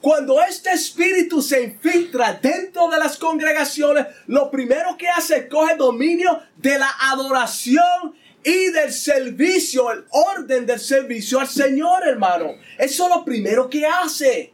[0.00, 5.76] Cuando este espíritu se infiltra dentro de las congregaciones, lo primero que hace es coge
[5.76, 8.14] dominio de la adoración
[8.46, 12.52] y del servicio, el orden del servicio al Señor, hermano.
[12.78, 14.52] Eso es lo primero que hace.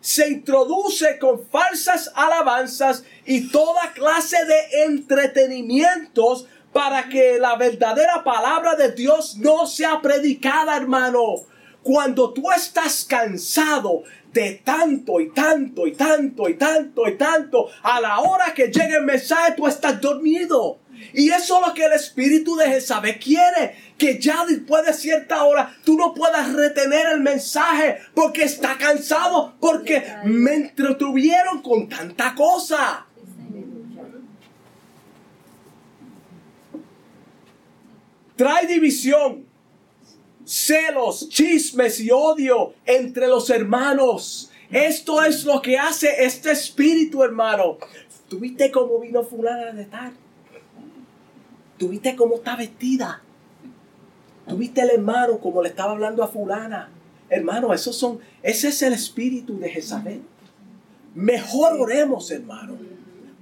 [0.00, 8.74] Se introduce con falsas alabanzas y toda clase de entretenimientos para que la verdadera palabra
[8.74, 11.44] de Dios no sea predicada, hermano.
[11.82, 14.02] Cuando tú estás cansado
[14.32, 18.96] de tanto y tanto y tanto y tanto y tanto, a la hora que llegue
[18.96, 20.79] el mensaje tú estás dormido.
[21.12, 25.44] Y eso es lo que el espíritu de Jezabel quiere, que ya después de cierta
[25.44, 32.34] hora tú no puedas retener el mensaje porque está cansado, porque me entretuvieron con tanta
[32.34, 33.06] cosa.
[38.36, 39.50] Trae división
[40.50, 44.50] celos, chismes y odio entre los hermanos.
[44.70, 47.78] Esto es lo que hace este espíritu, hermano.
[48.28, 50.12] ¿Tuviste cómo vino fulana de tal?
[51.80, 53.22] ¿Tuviste cómo está vestida?
[54.46, 56.90] ¿Tuviste el hermano como le estaba hablando a fulana?
[57.30, 60.20] Hermano, esos son, ese es el espíritu de Jezabel.
[61.14, 62.76] Mejor oremos, hermano.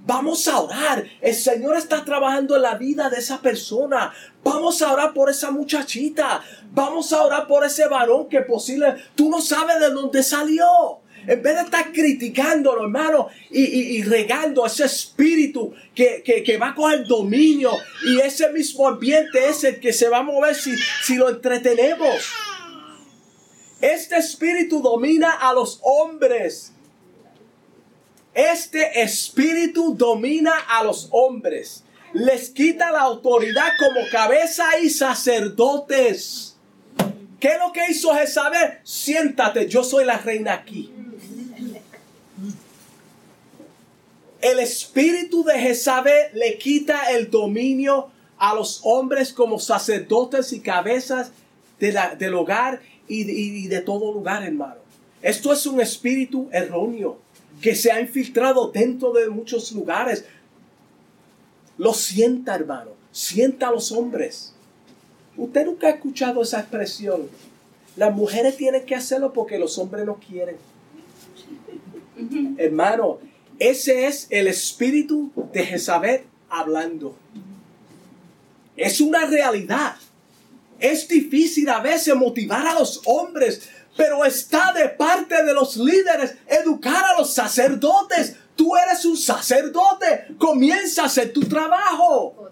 [0.05, 1.03] Vamos a orar.
[1.19, 4.13] El Señor está trabajando en la vida de esa persona.
[4.41, 6.41] Vamos a orar por esa muchachita.
[6.71, 10.98] Vamos a orar por ese varón que posible tú no sabes de dónde salió.
[11.27, 17.05] En vez de estar criticándolo, hermano, y, regando ese espíritu que, que, va con el
[17.05, 17.71] dominio
[18.05, 22.15] y ese mismo ambiente es el que se va a mover si, si lo entretenemos.
[23.81, 26.73] Este espíritu domina a los hombres
[28.33, 31.83] este espíritu domina a los hombres.
[32.13, 36.55] Les quita la autoridad como cabeza y sacerdotes.
[37.39, 38.79] ¿Qué es lo que hizo Jezabel?
[38.83, 40.89] Siéntate, yo soy la reina aquí.
[44.41, 51.31] El espíritu de Jezabel le quita el dominio a los hombres como sacerdotes y cabezas
[51.79, 54.79] del hogar y, y de todo lugar, hermano.
[55.21, 57.17] Esto es un espíritu erróneo
[57.61, 60.23] que se ha infiltrado dentro de muchos lugares.
[61.77, 62.91] Lo sienta, hermano.
[63.11, 64.53] Sienta a los hombres.
[65.35, 67.29] Usted nunca ha escuchado esa expresión.
[67.97, 70.55] Las mujeres tienen que hacerlo porque los hombres no quieren.
[72.57, 73.19] Hermano,
[73.59, 77.15] ese es el espíritu de Jezabel hablando.
[78.75, 79.95] Es una realidad.
[80.79, 86.35] Es difícil a veces motivar a los hombres pero está de parte de los líderes
[86.47, 88.33] educar a los sacerdotes.
[88.55, 92.49] Tú eres un sacerdote, comienza a hacer tu trabajo.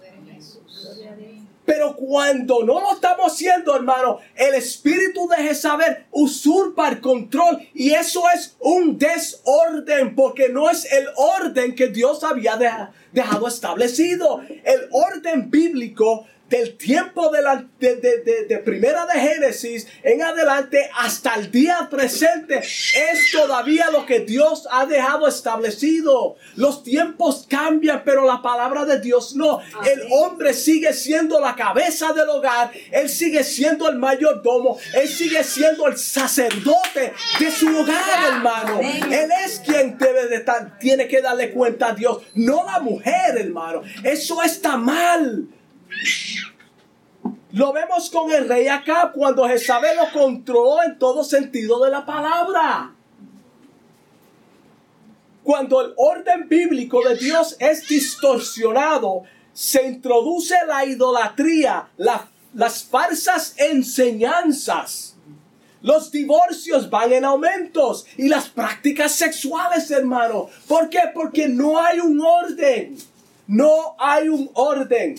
[1.67, 7.91] Pero cuando no lo estamos haciendo, hermano, el espíritu de Jezabel usurpa el control y
[7.91, 14.39] eso es un desorden porque no es el orden que Dios había dejado establecido.
[14.63, 21.51] El orden bíblico del tiempo de, la, de, primera de Génesis en adelante hasta el
[21.51, 26.37] día presente es todavía lo que Dios ha dejado establecido.
[26.55, 29.59] Los tiempos cambian, pero la palabra de Dios no.
[29.59, 35.43] El hombre sigue siendo la cabeza del hogar, él sigue siendo el mayordomo, él sigue
[35.43, 38.79] siendo el sacerdote de su hogar, hermano.
[38.79, 43.37] Él es quien debe de estar, tiene que darle cuenta a Dios, no la mujer,
[43.37, 43.81] hermano.
[44.03, 45.47] Eso está mal.
[47.51, 52.05] Lo vemos con el rey acá cuando Jezabel lo controló en todo sentido de la
[52.05, 52.93] palabra.
[55.43, 59.23] Cuando el orden bíblico de Dios es distorsionado,
[59.53, 61.87] se introduce la idolatría,
[62.53, 65.15] las falsas enseñanzas.
[65.81, 70.49] Los divorcios van en aumentos y las prácticas sexuales, hermano.
[70.67, 70.99] ¿Por qué?
[71.13, 72.97] Porque no hay un orden.
[73.47, 75.15] No hay un orden.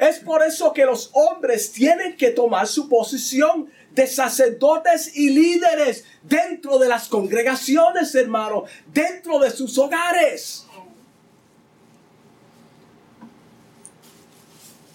[0.00, 6.06] Es por eso que los hombres tienen que tomar su posición de sacerdotes y líderes
[6.22, 10.64] dentro de las congregaciones, hermano, dentro de sus hogares.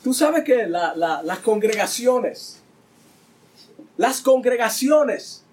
[0.04, 2.64] Tú sabes que las congregaciones,
[3.98, 5.44] las congregaciones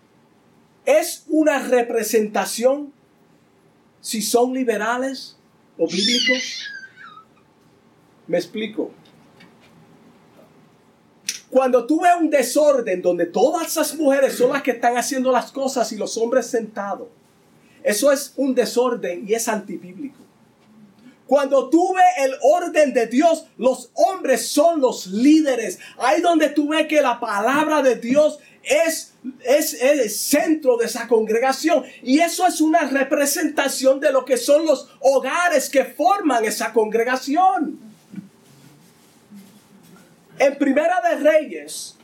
[0.86, 2.90] es una representación
[4.00, 5.36] si son liberales
[5.76, 6.64] o bíblicos.
[8.26, 9.01] Me explico.
[11.53, 15.53] Cuando tú ves un desorden donde todas esas mujeres son las que están haciendo las
[15.53, 17.09] cosas y los hombres sentados,
[17.82, 20.16] eso es un desorden y es antibíblico.
[21.26, 25.78] Cuando tú ves el orden de Dios, los hombres son los líderes.
[25.98, 29.12] Ahí donde tú ves que la palabra de Dios es,
[29.44, 31.84] es, el centro de esa congregación.
[32.03, 37.91] Y eso es una representación de lo que son los hogares que forman esa congregación.
[40.39, 41.97] En Primera de Reyes,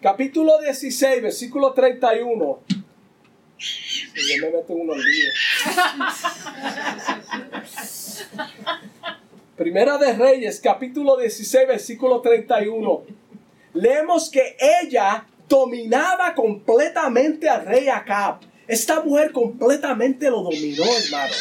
[0.00, 2.60] capítulo 16, versículo 31.
[3.58, 4.54] yo en
[9.56, 13.04] Primera de Reyes, capítulo 16, versículo 31.
[13.74, 18.40] Leemos que ella dominaba completamente al rey Acab.
[18.66, 21.34] Esta mujer completamente lo dominó, hermano.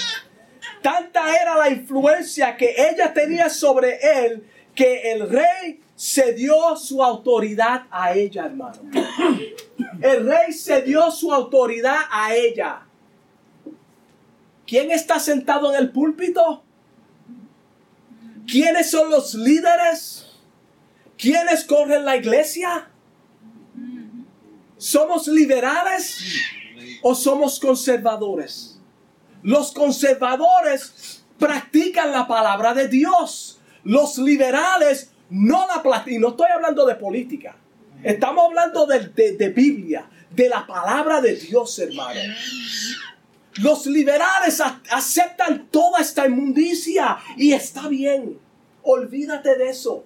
[0.83, 7.01] Tanta era la influencia que ella tenía sobre él que el rey se dio su
[7.01, 8.81] autoridad a ella, hermano.
[10.01, 12.81] El rey se dio su autoridad a ella.
[14.67, 16.63] ¿Quién está sentado en el púlpito?
[18.45, 20.35] ¿Quiénes son los líderes?
[21.17, 22.89] ¿Quiénes corren la iglesia?
[24.77, 26.43] ¿Somos liberales
[27.01, 28.72] o somos conservadores?
[29.43, 33.59] Los conservadores practican la palabra de Dios.
[33.83, 36.15] Los liberales no la practican.
[36.15, 37.55] Y no estoy hablando de política.
[38.01, 38.99] Estamos hablando de,
[39.37, 42.19] de Biblia, de la palabra de Dios, hermano.
[43.61, 48.39] Los liberales aceptan toda esta inmundicia y está bien.
[48.81, 50.03] Olvídate de eso.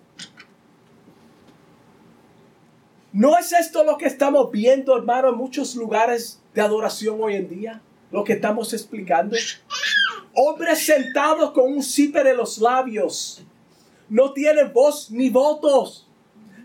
[3.13, 7.49] ¿No es esto lo que estamos viendo, hermano, en muchos lugares de adoración hoy en
[7.49, 7.81] día?
[8.11, 9.35] Lo que estamos explicando.
[10.33, 13.43] Hombres sentados con un zipper en los labios.
[14.09, 16.07] No tienen voz ni votos.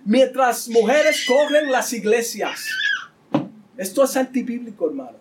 [0.04, 2.66] Mientras mujeres corren las iglesias.
[3.76, 5.18] Esto es antibíblico, hermano.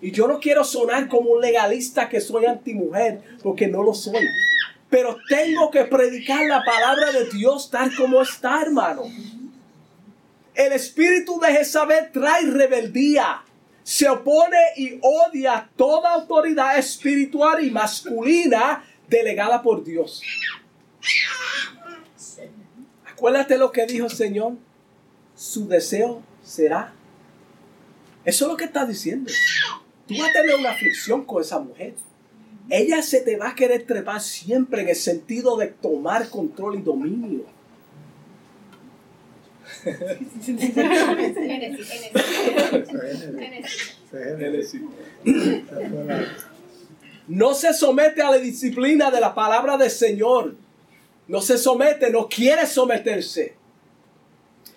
[0.00, 4.26] Y yo no quiero sonar como un legalista que soy antimujer, porque no lo soy.
[4.90, 9.04] Pero tengo que predicar la palabra de Dios tal como está, hermano.
[10.54, 13.42] El espíritu de Jezabel trae rebeldía
[13.82, 20.22] se opone y odia toda autoridad espiritual y masculina delegada por Dios.
[23.06, 24.54] Acuérdate lo que dijo el Señor.
[25.34, 26.92] Su deseo será.
[28.24, 29.32] Eso es lo que está diciendo.
[30.06, 31.94] Tú vas a tener una aflicción con esa mujer.
[32.70, 36.82] Ella se te va a querer trepar siempre en el sentido de tomar control y
[36.82, 37.44] dominio.
[47.28, 50.56] No se somete a la disciplina de la palabra del Señor.
[51.28, 53.54] No se somete, no quiere someterse.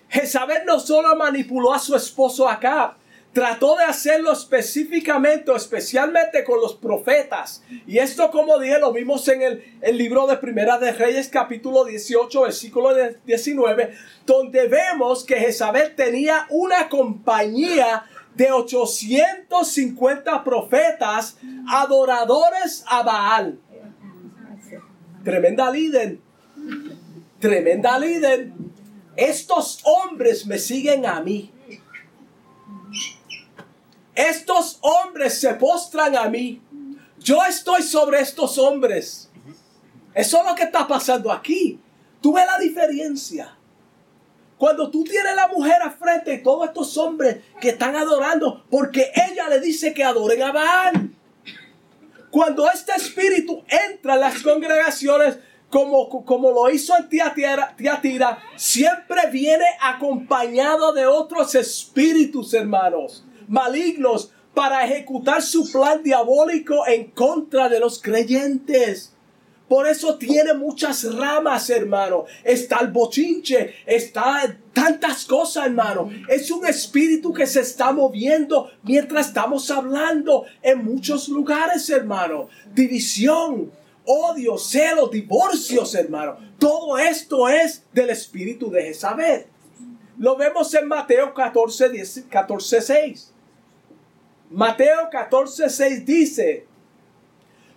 [0.08, 2.96] Jezabel no solo manipuló a su esposo acá,
[3.36, 7.62] trató de hacerlo específicamente especialmente con los profetas.
[7.86, 11.84] Y esto, como dije, lo vimos en el, el, libro de Primera de Reyes, capítulo
[11.84, 12.94] 18, versículo
[13.26, 13.92] 19,
[14.24, 21.36] donde vemos que Jezabel tenía una compañía de 850 profetas
[21.68, 23.58] adoradores a Baal.
[25.24, 26.20] Tremenda líder.
[27.38, 28.50] Tremenda líder.
[29.14, 31.52] Estos hombres me siguen a mí.
[34.16, 36.62] Estos hombres se postran a mí.
[37.18, 39.28] Yo estoy sobre estos hombres.
[40.14, 41.78] Eso es lo que está pasando aquí.
[42.22, 43.54] Tú ves la diferencia.
[44.56, 49.12] Cuando tú tienes la mujer a frente y todos estos hombres que están adorando, porque
[49.14, 51.10] ella le dice que adoren a Baal.
[52.30, 55.38] Cuando este espíritu entra en las congregaciones,
[55.68, 64.84] como, como lo hizo en Tiatira, siempre viene acompañado de otros espíritus, hermanos malignos para
[64.84, 69.12] ejecutar su plan diabólico en contra de los creyentes.
[69.68, 72.24] Por eso tiene muchas ramas, hermano.
[72.44, 76.08] Está el bochinche, está tantas cosas, hermano.
[76.28, 82.48] Es un espíritu que se está moviendo mientras estamos hablando en muchos lugares, hermano.
[82.72, 83.72] División,
[84.04, 86.38] odio, celo, divorcios, hermano.
[86.58, 89.46] Todo esto es del espíritu de Jezabel.
[90.18, 93.32] Lo vemos en Mateo 14, 14 6.
[94.50, 96.66] Mateo 14, 6 dice,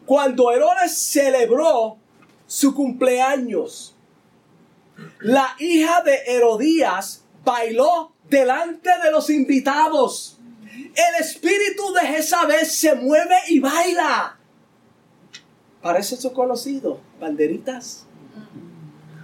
[0.05, 1.97] cuando Herodes celebró
[2.45, 3.95] su cumpleaños,
[5.19, 10.39] la hija de Herodías bailó delante de los invitados.
[10.63, 14.37] El espíritu de Jezabel se mueve y baila.
[15.81, 18.05] Parece eso conocido, banderitas.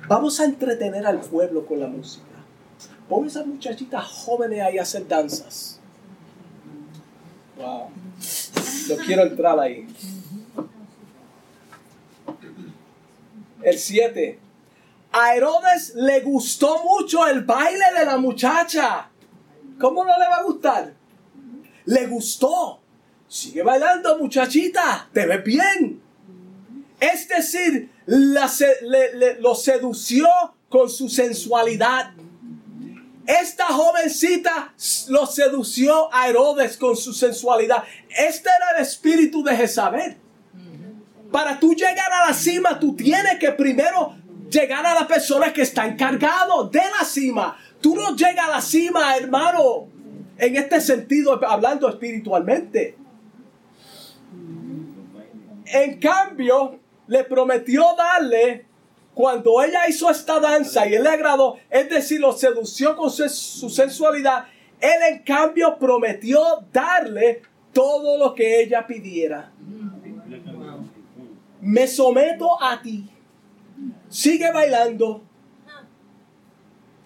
[0.07, 2.25] Vamos a entretener al pueblo con la música.
[3.09, 5.74] Pon esas muchachitas jóvenes ahí a hacer danzas.
[7.57, 7.89] Wow.
[8.89, 9.87] No quiero entrar ahí.
[13.61, 14.39] El 7.
[15.11, 19.09] A Herodes le gustó mucho el baile de la muchacha.
[19.79, 20.93] ¿Cómo no le va a gustar?
[21.85, 22.79] Le gustó.
[23.27, 25.09] Sigue bailando, muchachita.
[25.11, 26.01] Te ves bien.
[26.99, 28.51] Es decir, la,
[29.39, 30.27] lo sedució
[30.69, 32.11] con su sensualidad.
[33.27, 34.73] Esta jovencita
[35.09, 37.83] lo sedució a Herodes con su sensualidad.
[38.09, 40.17] Este era el espíritu de Jezabel.
[41.31, 44.15] Para tú llegar a la cima, tú tienes que primero
[44.49, 47.57] llegar a la persona que está encargado de la cima.
[47.81, 49.87] Tú no llegas a la cima, hermano,
[50.37, 52.97] en este sentido, hablando espiritualmente.
[55.65, 58.65] En cambio, le prometió darle
[59.15, 63.69] cuando ella hizo esta danza y él le agradó, es decir, lo sedució con su
[63.69, 64.45] sensualidad,
[64.79, 67.41] él en cambio prometió darle
[67.71, 69.51] todo lo que ella pidiera.
[71.61, 73.09] Me someto a ti.
[74.09, 75.23] Sigue bailando.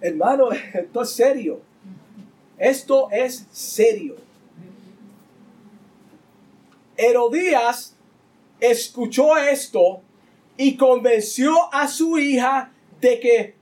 [0.01, 1.61] Hermano, esto es serio.
[2.57, 4.15] Esto es serio.
[6.97, 7.95] Herodías
[8.59, 10.01] escuchó esto
[10.59, 13.55] y convenció a su hija de que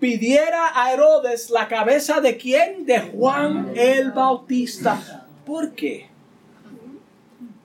[0.00, 2.86] pidiera a Herodes la cabeza de quién?
[2.86, 5.26] De Juan el Bautista.
[5.44, 6.08] ¿Por qué?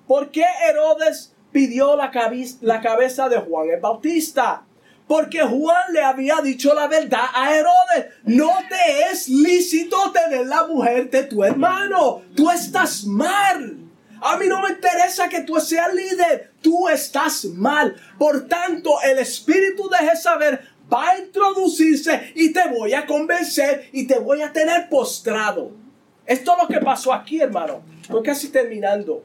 [0.06, 2.12] ¿Por qué Herodes pidió la,
[2.60, 4.66] la cabeza de Juan el Bautista?
[5.08, 8.14] Porque Juan le había dicho la verdad a Herodes.
[8.26, 12.24] No te es lícito tener la mujer de tu hermano.
[12.36, 13.89] Tú estás mal.
[14.22, 16.52] A mí no me interesa que tú seas líder.
[16.62, 17.96] Tú estás mal.
[18.18, 20.60] Por tanto, el espíritu de Jezabel
[20.92, 25.72] va a introducirse y te voy a convencer y te voy a tener postrado.
[26.26, 27.82] Esto es lo que pasó aquí, hermano.
[28.02, 29.24] Estoy casi terminando.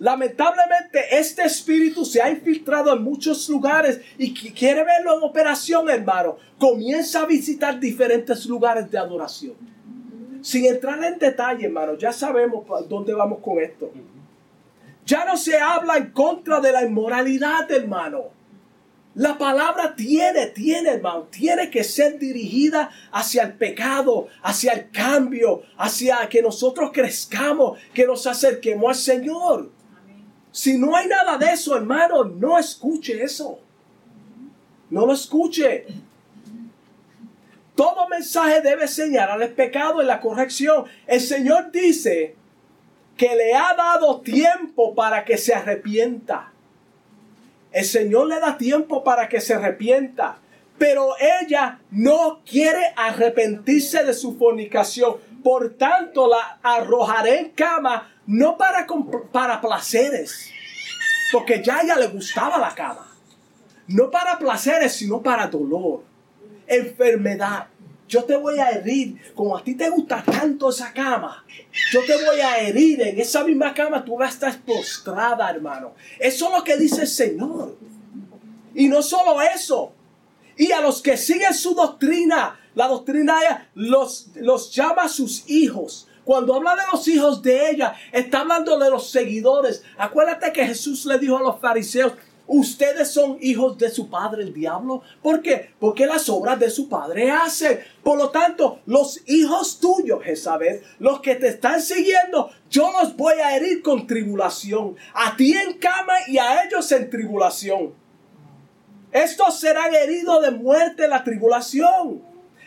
[0.00, 6.36] Lamentablemente, este espíritu se ha infiltrado en muchos lugares y quiere verlo en operación, hermano.
[6.58, 9.54] Comienza a visitar diferentes lugares de adoración.
[10.42, 13.90] Sin entrar en detalle, hermano, ya sabemos dónde vamos con esto.
[15.08, 18.24] Ya no se habla en contra de la inmoralidad, hermano.
[19.14, 25.62] La palabra tiene, tiene, hermano, tiene que ser dirigida hacia el pecado, hacia el cambio,
[25.78, 29.70] hacia que nosotros crezcamos, que nos acerquemos al Señor.
[30.52, 33.60] Si no hay nada de eso, hermano, no escuche eso.
[34.90, 35.86] No lo escuche.
[37.74, 40.84] Todo mensaje debe señalar el pecado y la corrección.
[41.06, 42.36] El Señor dice
[43.18, 46.52] que le ha dado tiempo para que se arrepienta.
[47.72, 50.38] El Señor le da tiempo para que se arrepienta.
[50.78, 55.16] Pero ella no quiere arrepentirse de su fornicación.
[55.42, 58.86] Por tanto, la arrojaré en cama, no para,
[59.32, 60.50] para placeres,
[61.32, 63.12] porque ya a ella le gustaba la cama.
[63.88, 66.04] No para placeres, sino para dolor,
[66.68, 67.66] enfermedad.
[68.08, 71.44] Yo te voy a herir, como a ti te gusta tanto esa cama,
[71.92, 75.94] yo te voy a herir en esa misma cama, tú vas a estar postrada, hermano.
[76.18, 77.76] Eso es lo que dice el Señor.
[78.74, 79.92] Y no solo eso,
[80.56, 85.48] y a los que siguen su doctrina, la doctrina de ella, los, los llama sus
[85.48, 86.08] hijos.
[86.24, 89.82] Cuando habla de los hijos de ella, está hablando de los seguidores.
[89.96, 92.12] Acuérdate que Jesús le dijo a los fariseos,
[92.48, 95.02] ustedes son hijos de su padre el diablo.
[95.22, 95.70] ¿Por qué?
[95.78, 97.80] Porque las obras de su padre hacen.
[98.02, 103.34] Por lo tanto, los hijos tuyos, Jezabel, los que te están siguiendo, yo los voy
[103.34, 104.96] a herir con tribulación.
[105.14, 107.92] A ti en cama y a ellos en tribulación.
[109.12, 112.22] Estos serán heridos de muerte en la tribulación.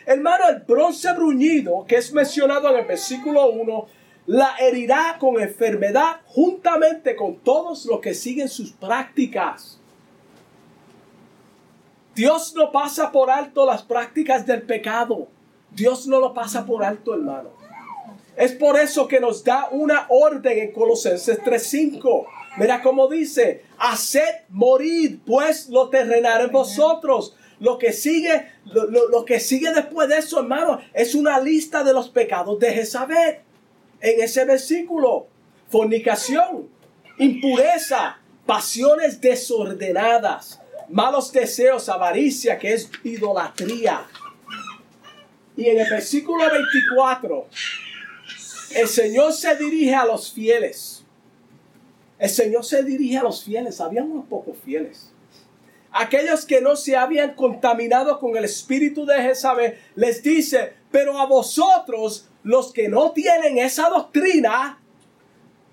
[0.06, 3.86] Hermano, el bronce bruñido que es mencionado en el versículo 1,
[4.26, 9.78] la herirá con enfermedad juntamente con todos los que siguen sus prácticas.
[12.14, 15.28] Dios no pasa por alto las prácticas del pecado.
[15.70, 17.50] Dios no lo pasa por alto, hermano.
[18.36, 24.44] Es por eso que nos da una orden en Colosenses 3:5 Mira cómo dice, haced
[24.50, 27.34] morir pues lo terrenal en vosotros.
[27.60, 32.08] Lo que sigue, lo, que sigue después de eso, hermano, es una lista de los
[32.10, 33.38] pecados de Jezabel.
[34.02, 35.28] En ese versículo,
[35.70, 36.68] fornicación,
[37.18, 44.06] impureza, pasiones desordenadas, malos deseos, avaricia, que es idolatría.
[45.56, 47.46] Y en el versículo 24,
[48.74, 51.02] el Señor se dirige a los fieles
[52.22, 55.10] el Señor se dirige a los fieles, habían unos pocos fieles.
[55.90, 61.26] Aquellos que no se habían contaminado con el espíritu de Jezabel, les dice, pero a
[61.26, 64.78] vosotros, los que no tienen esa doctrina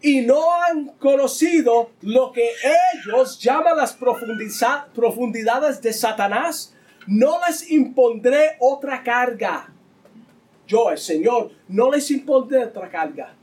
[0.02, 2.50] y no han conocido lo que
[2.94, 6.74] ellos llaman las profundidades de Satanás,
[7.08, 9.74] no les impondré otra carga.
[10.68, 13.36] Yo, el Señor, no les impondré otra carga.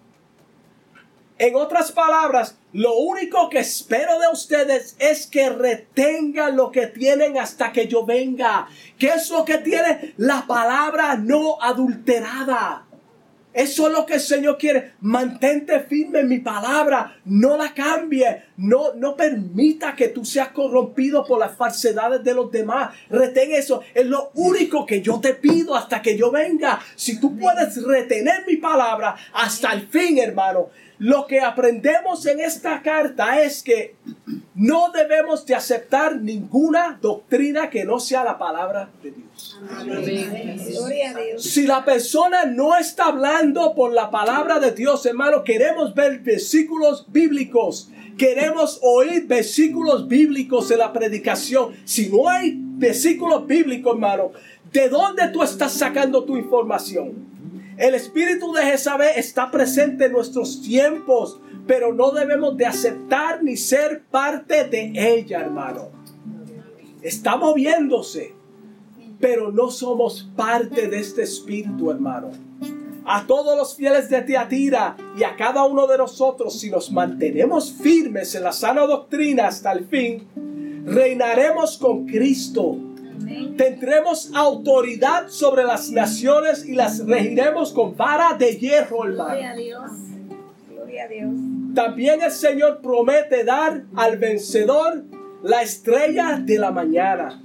[1.39, 7.37] En otras palabras, lo único que espero de ustedes es que retengan lo que tienen
[7.37, 8.69] hasta que yo venga.
[8.99, 10.15] ¿Qué es lo que tiene?
[10.17, 12.86] La palabra no adulterada.
[13.57, 14.93] Eso es lo que el Señor quiere.
[15.01, 17.17] Mantente firme en mi palabra.
[17.25, 18.43] No la cambie.
[18.59, 22.95] No, no permita que tú seas corrompido por las falsedades de los demás.
[23.09, 23.81] Retén eso.
[23.95, 26.81] Es lo único que yo te pido hasta que yo venga.
[26.97, 32.81] Si tú puedes retener mi palabra hasta el fin, hermano lo que aprendemos en esta
[32.81, 33.97] carta es que
[34.57, 39.61] no debemos de aceptar ninguna doctrina que no sea la palabra de Dios.
[41.39, 47.05] Si la persona no está hablando por la palabra de Dios, hermano, queremos ver versículos
[47.09, 47.91] bíblicos.
[48.17, 51.77] Queremos oír versículos bíblicos en la predicación.
[51.85, 54.33] Si no hay versículos bíblicos, hermano,
[54.73, 57.13] ¿de dónde tú estás sacando tu información?
[57.77, 63.57] El espíritu de Jezabel está presente en nuestros tiempos, pero no debemos de aceptar ni
[63.57, 65.91] ser parte de ella, hermano.
[67.03, 68.35] Está moviéndose,
[69.21, 72.31] pero no somos parte de este espíritu, hermano.
[73.05, 77.73] A todos los fieles de Teatira y a cada uno de nosotros, si nos mantenemos
[77.73, 80.27] firmes en la sana doctrina hasta el fin,
[80.85, 82.77] reinaremos con Cristo
[83.57, 89.31] Tendremos autoridad sobre las naciones y las regiremos con vara de hierro, hermano.
[89.31, 89.91] Gloria a Dios.
[90.71, 91.56] Gloria a Dios.
[91.77, 95.05] También el Señor promete dar al vencedor
[95.43, 97.41] la estrella de la mañana.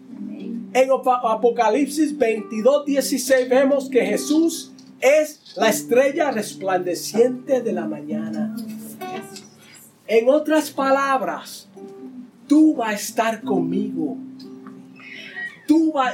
[0.73, 4.71] En Apocalipsis 22, 16 vemos que Jesús
[5.01, 8.55] es la estrella resplandeciente de la mañana.
[10.07, 11.67] En otras palabras,
[12.47, 14.17] tú vas a estar conmigo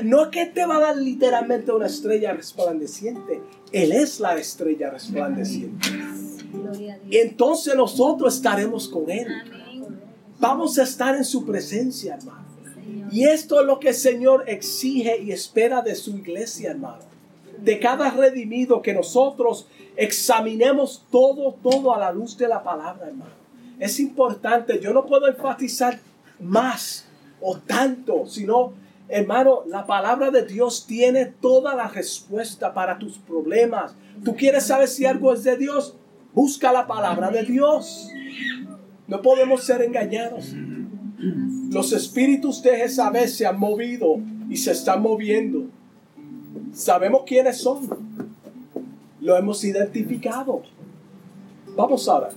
[0.03, 3.41] no es que te va a dar literalmente una estrella resplandeciente,
[3.71, 5.89] Él es la estrella resplandeciente.
[7.11, 9.27] Entonces nosotros estaremos con Él.
[10.39, 12.45] Vamos a estar en su presencia, hermano.
[13.11, 16.99] Y esto es lo que el Señor exige y espera de su iglesia, hermano.
[17.57, 23.31] De cada redimido que nosotros examinemos todo, todo a la luz de la palabra, hermano.
[23.79, 25.99] Es importante, yo no puedo enfatizar
[26.39, 27.05] más
[27.41, 28.73] o tanto, sino
[29.09, 33.95] Hermano, la palabra de Dios tiene toda la respuesta para tus problemas.
[34.23, 35.95] ¿Tú quieres saber si algo es de Dios?
[36.37, 38.11] Busca la palabra de Dios.
[39.07, 40.53] No podemos ser engañados.
[41.71, 45.65] Los espíritus de Jezabel se han movido y se están moviendo.
[46.73, 47.89] Sabemos quiénes son.
[49.19, 50.61] lo hemos identificado.
[51.75, 52.29] Vamos ahora.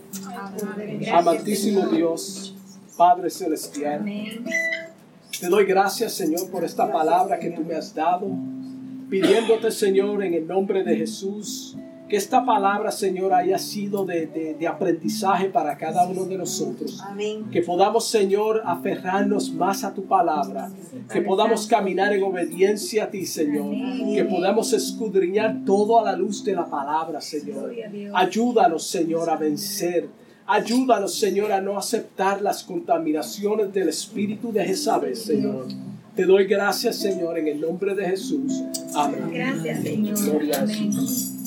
[1.12, 2.54] Amantísimo Dios,
[2.96, 4.02] Padre Celestial,
[5.38, 8.28] te doy gracias, Señor, por esta palabra que tú me has dado,
[9.10, 11.76] pidiéndote, Señor, en el nombre de Jesús,
[12.10, 17.00] que esta palabra, Señor, haya sido de, aprendizaje para cada uno de nosotros.
[17.52, 20.70] Que podamos, Señor, aferrarnos más a tu palabra.
[21.10, 23.70] Que podamos caminar en obediencia a ti, Señor.
[24.12, 27.72] Que podamos escudriñar todo a la luz de la palabra, Señor.
[28.12, 30.08] Ayúdanos, Señor, a vencer.
[30.46, 35.68] Ayúdanos, Señor, a no aceptar las contaminaciones del espíritu de Jezabel, Señor.
[36.16, 38.64] Te doy gracias, Señor, en el nombre de Jesús.
[38.96, 39.30] Amén.
[39.32, 40.42] Gracias, Señor.
[40.56, 41.39] Amén.